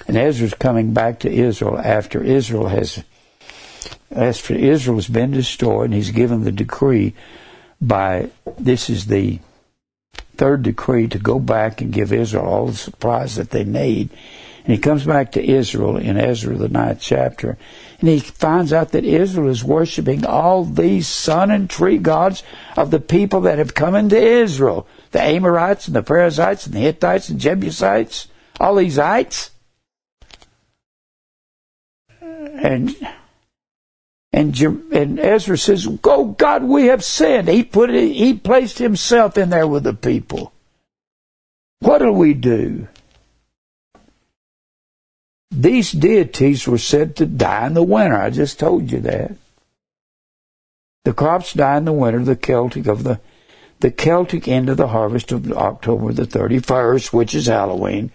[0.08, 3.04] and Ezra's coming back to Israel after Israel has
[4.10, 7.14] as for Israel has been destroyed, and he's given the decree
[7.80, 9.40] by this is the
[10.36, 14.10] third decree to go back and give Israel all the supplies that they need.
[14.64, 17.58] And he comes back to Israel in Ezra, the ninth chapter,
[18.00, 22.44] and he finds out that Israel is worshiping all these sun and tree gods
[22.78, 26.80] of the people that have come into Israel the Amorites and the Perizzites and the
[26.80, 28.28] Hittites and Jebusites,
[28.60, 29.52] all these ites.
[32.22, 32.96] And
[34.34, 39.38] And, and Ezra says, "Go, God, we have sinned." He put it, he placed himself
[39.38, 40.54] in there with the people.
[41.80, 42.88] What do we do?
[45.52, 48.16] These deities were said to die in the winter.
[48.16, 49.36] I just told you that.
[51.04, 53.20] The crops die in the winter, the Celtic of the
[53.82, 58.12] the Celtic end of the harvest of October the 31st, which is Halloween,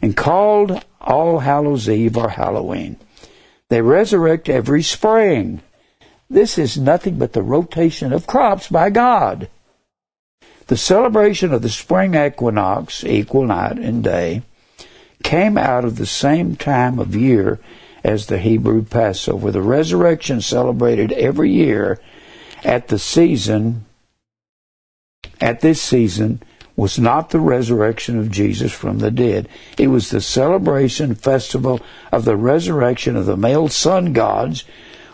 [0.00, 2.96] and called All Hallows Eve or Halloween.
[3.74, 5.60] They resurrect every spring.
[6.30, 9.48] This is nothing but the rotation of crops by God.
[10.68, 14.42] The celebration of the spring equinox, equal night and day,
[15.24, 17.58] came out of the same time of year
[18.04, 19.50] as the Hebrew Passover.
[19.50, 21.98] The resurrection celebrated every year
[22.62, 23.86] at the season,
[25.40, 26.40] at this season,
[26.76, 29.48] was not the resurrection of Jesus from the dead.
[29.78, 31.80] It was the celebration festival
[32.10, 34.64] of the resurrection of the male sun gods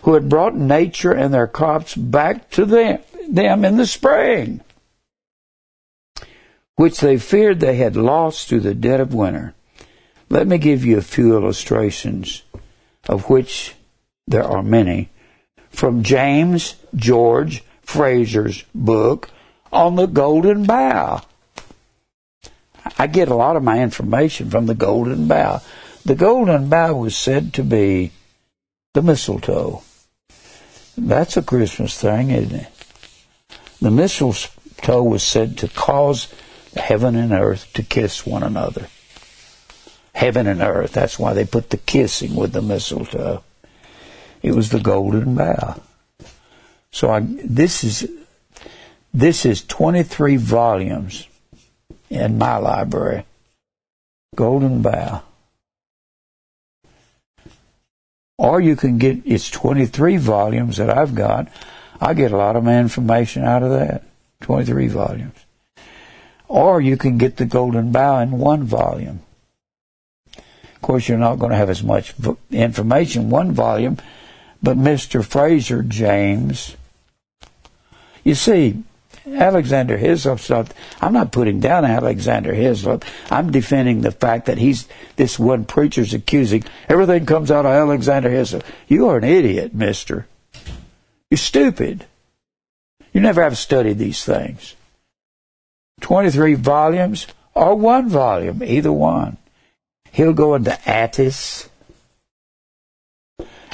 [0.03, 4.62] who had brought nature and their crops back to them, them in the spring,
[6.77, 9.55] which they feared they had lost through the dead of winter.
[10.31, 12.43] Let me give you a few illustrations,
[13.09, 13.74] of which
[14.27, 15.11] there are many,
[15.70, 19.28] from James George Frazer's book
[19.73, 21.20] on the Golden Bough.
[22.98, 25.62] I get a lot of my information from the Golden Bough.
[26.04, 28.12] The Golden Bough was said to be
[28.94, 29.82] the mistletoe.
[30.96, 32.68] That's a Christmas thing, isn't it?
[33.80, 36.32] The mistletoe was said to cause
[36.76, 38.88] heaven and earth to kiss one another.
[40.14, 40.92] Heaven and earth.
[40.92, 43.42] That's why they put the kissing with the mistletoe.
[44.42, 45.80] It was the golden bough.
[46.90, 48.10] So I, this is
[49.12, 51.26] this is 23 volumes
[52.11, 53.24] in my library.
[54.35, 55.23] Golden Bough.
[58.37, 61.49] Or you can get, it's 23 volumes that I've got.
[62.01, 64.03] I get a lot of information out of that.
[64.41, 65.37] 23 volumes.
[66.49, 69.20] Or you can get the Golden Bough in one volume.
[70.35, 72.15] Of course, you're not going to have as much
[72.51, 73.99] information one volume,
[74.62, 75.24] but Mr.
[75.24, 76.77] Frazer James,
[78.24, 78.82] you see,
[79.26, 83.05] Alexander Hislop's not, I'm not putting down Alexander Hislop.
[83.30, 88.30] I'm defending the fact that he's, this one preacher's accusing, everything comes out of Alexander
[88.30, 88.64] Hislop.
[88.88, 90.26] You are an idiot, mister.
[91.30, 92.06] You're stupid.
[93.12, 94.74] You never have studied these things.
[96.01, 99.36] 23 volumes or one volume, either one.
[100.12, 101.68] He'll go into Attis.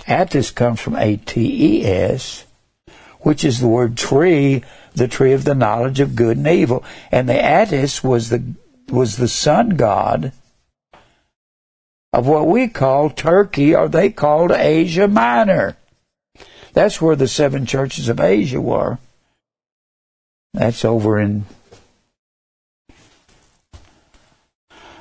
[0.07, 2.45] Attis comes from A-T-E-S,
[3.21, 4.63] which is the word tree
[4.97, 6.83] the tree of the knowledge of good and evil.
[7.13, 8.55] And the Attis was the
[8.89, 10.33] was the sun god
[12.13, 15.77] of what we call Turkey, or they called Asia Minor.
[16.73, 18.99] That's where the seven churches of Asia were.
[20.55, 21.45] That's over in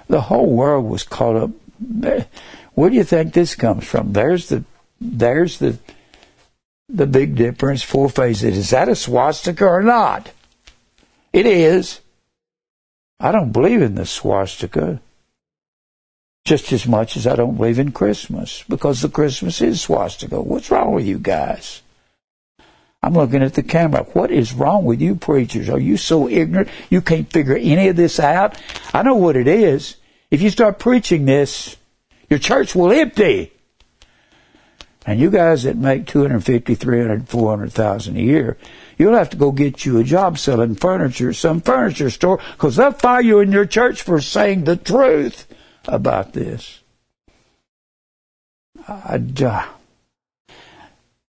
[0.08, 1.52] the whole world was caught up.
[2.74, 4.14] Where do you think this comes from?
[4.14, 4.66] There's the
[5.00, 5.78] there's the
[6.90, 8.58] the big difference, four faces.
[8.58, 10.32] Is that a swastika or not?
[11.34, 12.02] It is.
[13.20, 15.02] I don't believe in the swastika
[16.46, 20.40] just as much as I don't believe in Christmas because the Christmas is swastika.
[20.40, 21.82] What's wrong with you guys?
[23.02, 24.04] I'm looking at the camera.
[24.14, 25.70] What is wrong with you preachers?
[25.70, 28.60] Are you so ignorant you can't figure any of this out?
[28.94, 29.96] I know what it is.
[30.32, 31.78] If you start preaching this,
[32.30, 33.52] your church will empty.
[35.06, 38.58] And you guys that make 250, 300, 400,000 a year,
[38.98, 42.92] you'll have to go get you a job selling furniture some furniture store because they'll
[42.92, 45.48] fire you in your church for saying the truth
[45.88, 46.82] about this.
[48.88, 49.66] I, uh,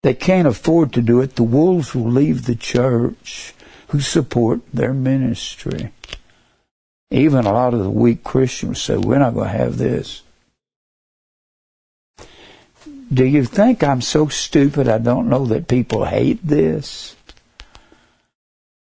[0.02, 1.36] they can't afford to do it.
[1.36, 3.54] The wolves will leave the church
[3.88, 5.92] who support their ministry.
[7.10, 10.23] Even a lot of the weak Christians say, we're not going to have this.
[13.14, 17.16] Do you think I'm so stupid I don't know that people hate this?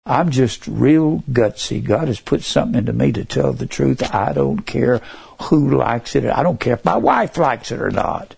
[0.05, 1.83] I'm just real gutsy.
[1.83, 4.13] God has put something into me to tell the truth.
[4.13, 5.01] I don't care
[5.43, 6.25] who likes it.
[6.25, 8.35] I don't care if my wife likes it or not.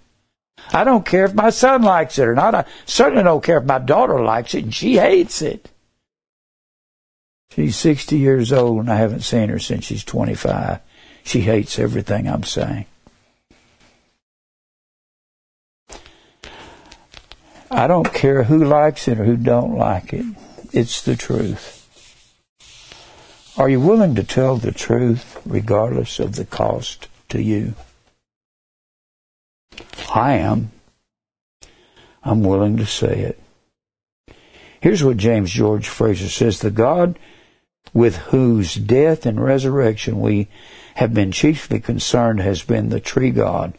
[0.71, 2.55] I don't care if my son likes it or not.
[2.55, 5.69] I certainly don't care if my daughter likes it and she hates it.
[7.51, 10.79] She's 60 years old and I haven't seen her since she's 25.
[11.23, 12.85] She hates everything I'm saying.
[17.73, 20.25] I don't care who likes it or who don't like it.
[20.71, 21.79] It's the truth.
[23.57, 27.73] Are you willing to tell the truth regardless of the cost to you?
[30.13, 30.71] I am.
[32.23, 33.39] I'm willing to say it.
[34.79, 37.17] Here's what James George Frazer says The God
[37.91, 40.47] with whose death and resurrection we
[40.95, 43.73] have been chiefly concerned has been the tree God.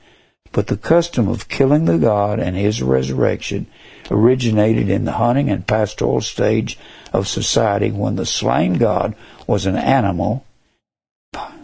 [0.52, 3.66] But the custom of killing the God and his resurrection
[4.10, 6.78] originated in the hunting and pastoral stage
[7.12, 9.14] of society when the slain God
[9.46, 10.44] was an animal.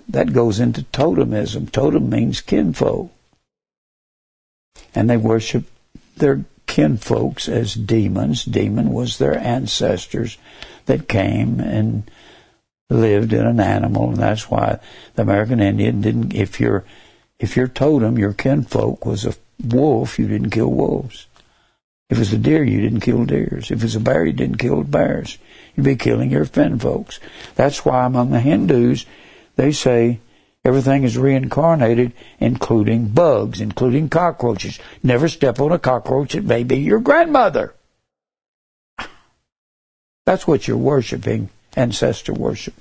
[0.09, 1.71] That goes into totemism.
[1.71, 3.13] Totem means kinfolk.
[4.95, 5.67] And they worship
[6.17, 8.45] their kinfolks as demons.
[8.45, 10.39] Demon was their ancestors
[10.87, 12.11] that came and
[12.89, 14.79] lived in an animal, and that's why
[15.15, 16.35] the American Indian didn't.
[16.35, 16.85] If your
[17.39, 19.35] if your totem, your kinfolk was a
[19.65, 21.27] wolf, you didn't kill wolves.
[22.11, 23.71] If it's a deer, you didn't kill deers.
[23.71, 25.39] If it's a bear, you didn't kill bears.
[25.77, 27.21] You'd be killing your kinfolks.
[27.55, 29.07] That's why among the Hindus,
[29.55, 30.19] they say
[30.65, 34.81] everything is reincarnated, including bugs, including cockroaches.
[35.05, 37.75] Never step on a cockroach, it may be your grandmother.
[40.27, 42.75] That's what you're worshiping ancestor worship.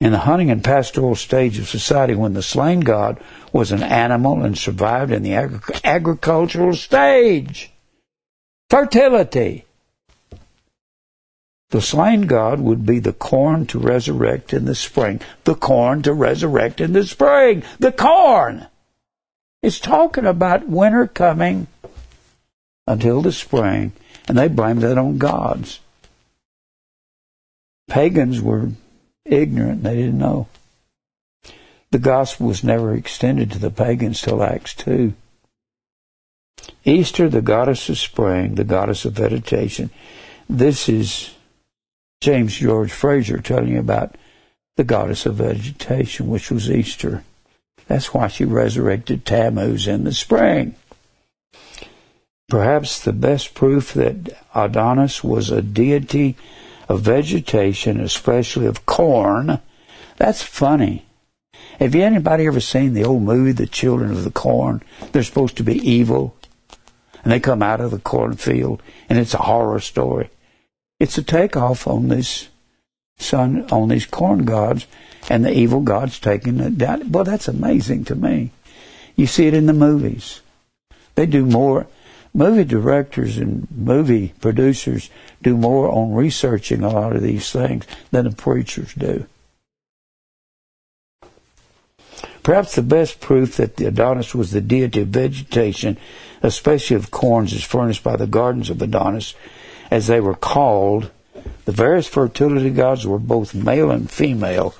[0.00, 3.20] In the hunting and pastoral stage of society, when the slain god
[3.52, 7.72] was an animal and survived in the agri- agricultural stage,
[8.70, 9.64] fertility.
[11.70, 15.20] The slain god would be the corn to resurrect in the spring.
[15.44, 17.64] The corn to resurrect in the spring.
[17.78, 18.68] The corn!
[19.62, 21.66] It's talking about winter coming
[22.86, 23.92] until the spring,
[24.28, 25.80] and they blame that on gods
[27.88, 28.70] pagans were
[29.28, 30.48] ignorant, they didn't know.
[31.90, 35.14] The gospel was never extended to the pagans till Acts 2.
[36.84, 39.90] Easter, the goddess of spring, the goddess of vegetation.
[40.48, 41.30] This is
[42.20, 44.16] James George Frazer telling you about
[44.76, 47.24] the goddess of vegetation, which was Easter.
[47.86, 50.74] That's why she resurrected Tammuz in the spring.
[52.48, 56.36] Perhaps the best proof that Adonis was a deity
[56.88, 59.60] of vegetation, especially of corn.
[60.16, 61.06] That's funny.
[61.78, 64.82] Have you anybody ever seen the old movie, The Children of the Corn?
[65.12, 66.36] They're supposed to be evil,
[67.22, 70.30] and they come out of the cornfield, and it's a horror story.
[70.98, 72.48] It's a takeoff on this
[73.18, 74.86] sun, on these corn gods,
[75.30, 77.12] and the evil gods taking it down.
[77.12, 78.50] Well, that's amazing to me.
[79.14, 80.40] You see it in the movies.
[81.14, 81.86] They do more
[82.34, 85.10] movie directors and movie producers
[85.42, 89.26] do more on researching a lot of these things than the preachers do.
[92.42, 95.98] Perhaps the best proof that the Adonis was the deity of vegetation,
[96.42, 99.34] especially of corns, is furnished by the gardens of Adonis,
[99.90, 101.10] as they were called.
[101.66, 104.74] The various fertility gods were both male and female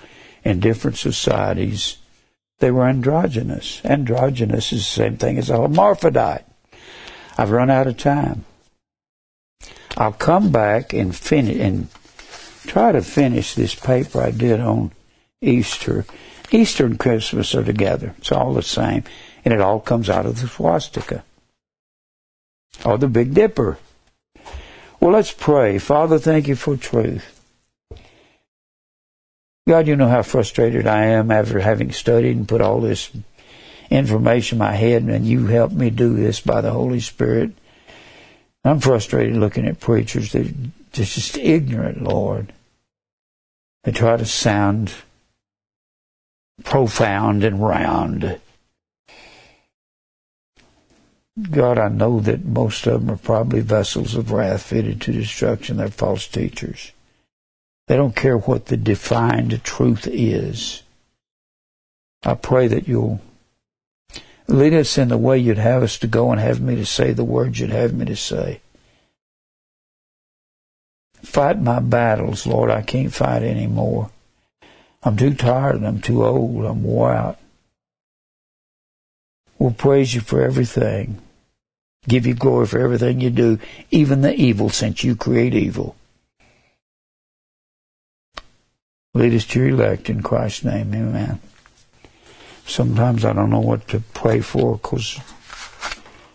[0.44, 1.98] in different societies.
[2.58, 3.84] They were androgynous.
[3.84, 6.47] Androgynous is the same thing as a hermaphrodite.
[7.38, 8.44] I've run out of time.
[9.96, 11.88] I'll come back and finish and
[12.66, 14.90] try to finish this paper I did on
[15.40, 16.04] Easter.
[16.50, 18.14] Easter and Christmas are together.
[18.18, 19.04] It's all the same.
[19.44, 21.24] And it all comes out of the swastika.
[22.84, 23.78] Or the Big Dipper.
[25.00, 25.78] Well, let's pray.
[25.78, 27.34] Father, thank you for truth.
[29.68, 33.10] God, you know how frustrated I am after having studied and put all this
[33.90, 37.52] information in my head, and you helped me do this by the Holy Spirit.
[38.64, 40.52] I'm frustrated looking at preachers that are
[40.92, 42.52] just ignorant, Lord.
[43.84, 44.92] They try to sound
[46.64, 48.40] profound and round.
[51.50, 55.76] God, I know that most of them are probably vessels of wrath fitted to destruction.
[55.76, 56.92] They're false teachers.
[57.86, 60.82] They don't care what the defined truth is.
[62.24, 63.20] I pray that you'll
[64.48, 67.12] Lead us in the way you'd have us to go and have me to say
[67.12, 68.62] the words you'd have me to say.
[71.22, 72.70] Fight my battles, Lord.
[72.70, 74.10] I can't fight anymore.
[75.02, 75.76] I'm too tired.
[75.76, 76.64] and I'm too old.
[76.64, 77.38] I'm wore out.
[79.58, 81.18] We'll praise you for everything.
[82.06, 83.58] Give you glory for everything you do,
[83.90, 85.94] even the evil, since you create evil.
[89.12, 90.94] Lead us to your elect in Christ's name.
[90.94, 91.40] Amen
[92.68, 95.18] sometimes I don't know what to pray for because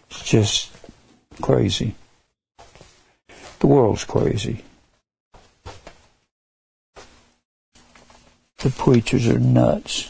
[0.09, 0.71] it's just
[1.41, 1.95] crazy.
[3.59, 4.63] The world's crazy.
[8.57, 10.09] The preachers are nuts.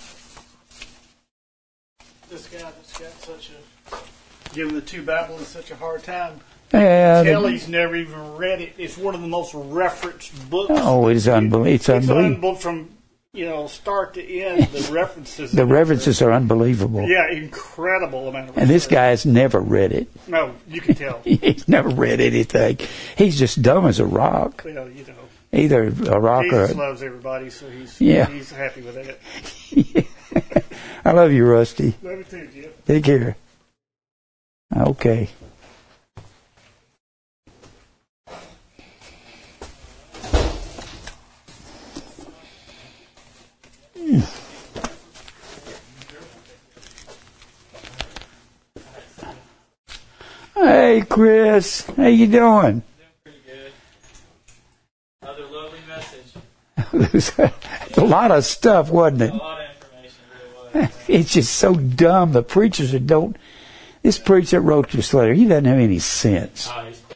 [2.29, 6.39] This guy that's got such a giving the two Babylons such a hard time.
[6.71, 8.73] Yeah, Kelly's never even read it.
[8.79, 10.71] It's one of the most referenced books.
[10.73, 11.67] Oh, it's unbelievable.
[11.73, 12.25] It's It's unbelievable.
[12.25, 12.89] unbelievable from
[13.33, 15.51] you know, start to end, the references.
[15.51, 17.07] The references are unbelievable.
[17.09, 18.57] Yeah, incredible amount of.
[18.59, 20.07] And this guy has never read it.
[20.27, 21.19] No, you can tell.
[21.23, 22.77] He's never read anything.
[23.17, 24.61] He's just dumb as a rock.
[24.63, 25.15] well, you know,
[25.51, 26.63] Either a rock or.
[26.67, 28.25] Jesus loves everybody, so he's Yeah.
[28.25, 30.07] he's happy with that.
[31.05, 31.93] I love you, Rusty.
[32.01, 32.71] Love you too, Jim.
[32.87, 33.35] Take care.
[34.75, 35.29] Okay.
[50.55, 51.85] Hey, Chris.
[51.97, 52.83] How you doing?
[53.23, 53.71] Pretty good.
[55.21, 56.33] Another lovely message.
[57.97, 59.33] A lot of stuff, wasn't it?
[59.33, 60.21] A lot of information,
[60.73, 60.91] really was.
[61.09, 62.31] It's just so dumb.
[62.31, 63.35] The preachers that don't.
[64.03, 66.69] This preacher that wrote this letter, he doesn't have any sense.
[66.71, 66.91] Oh,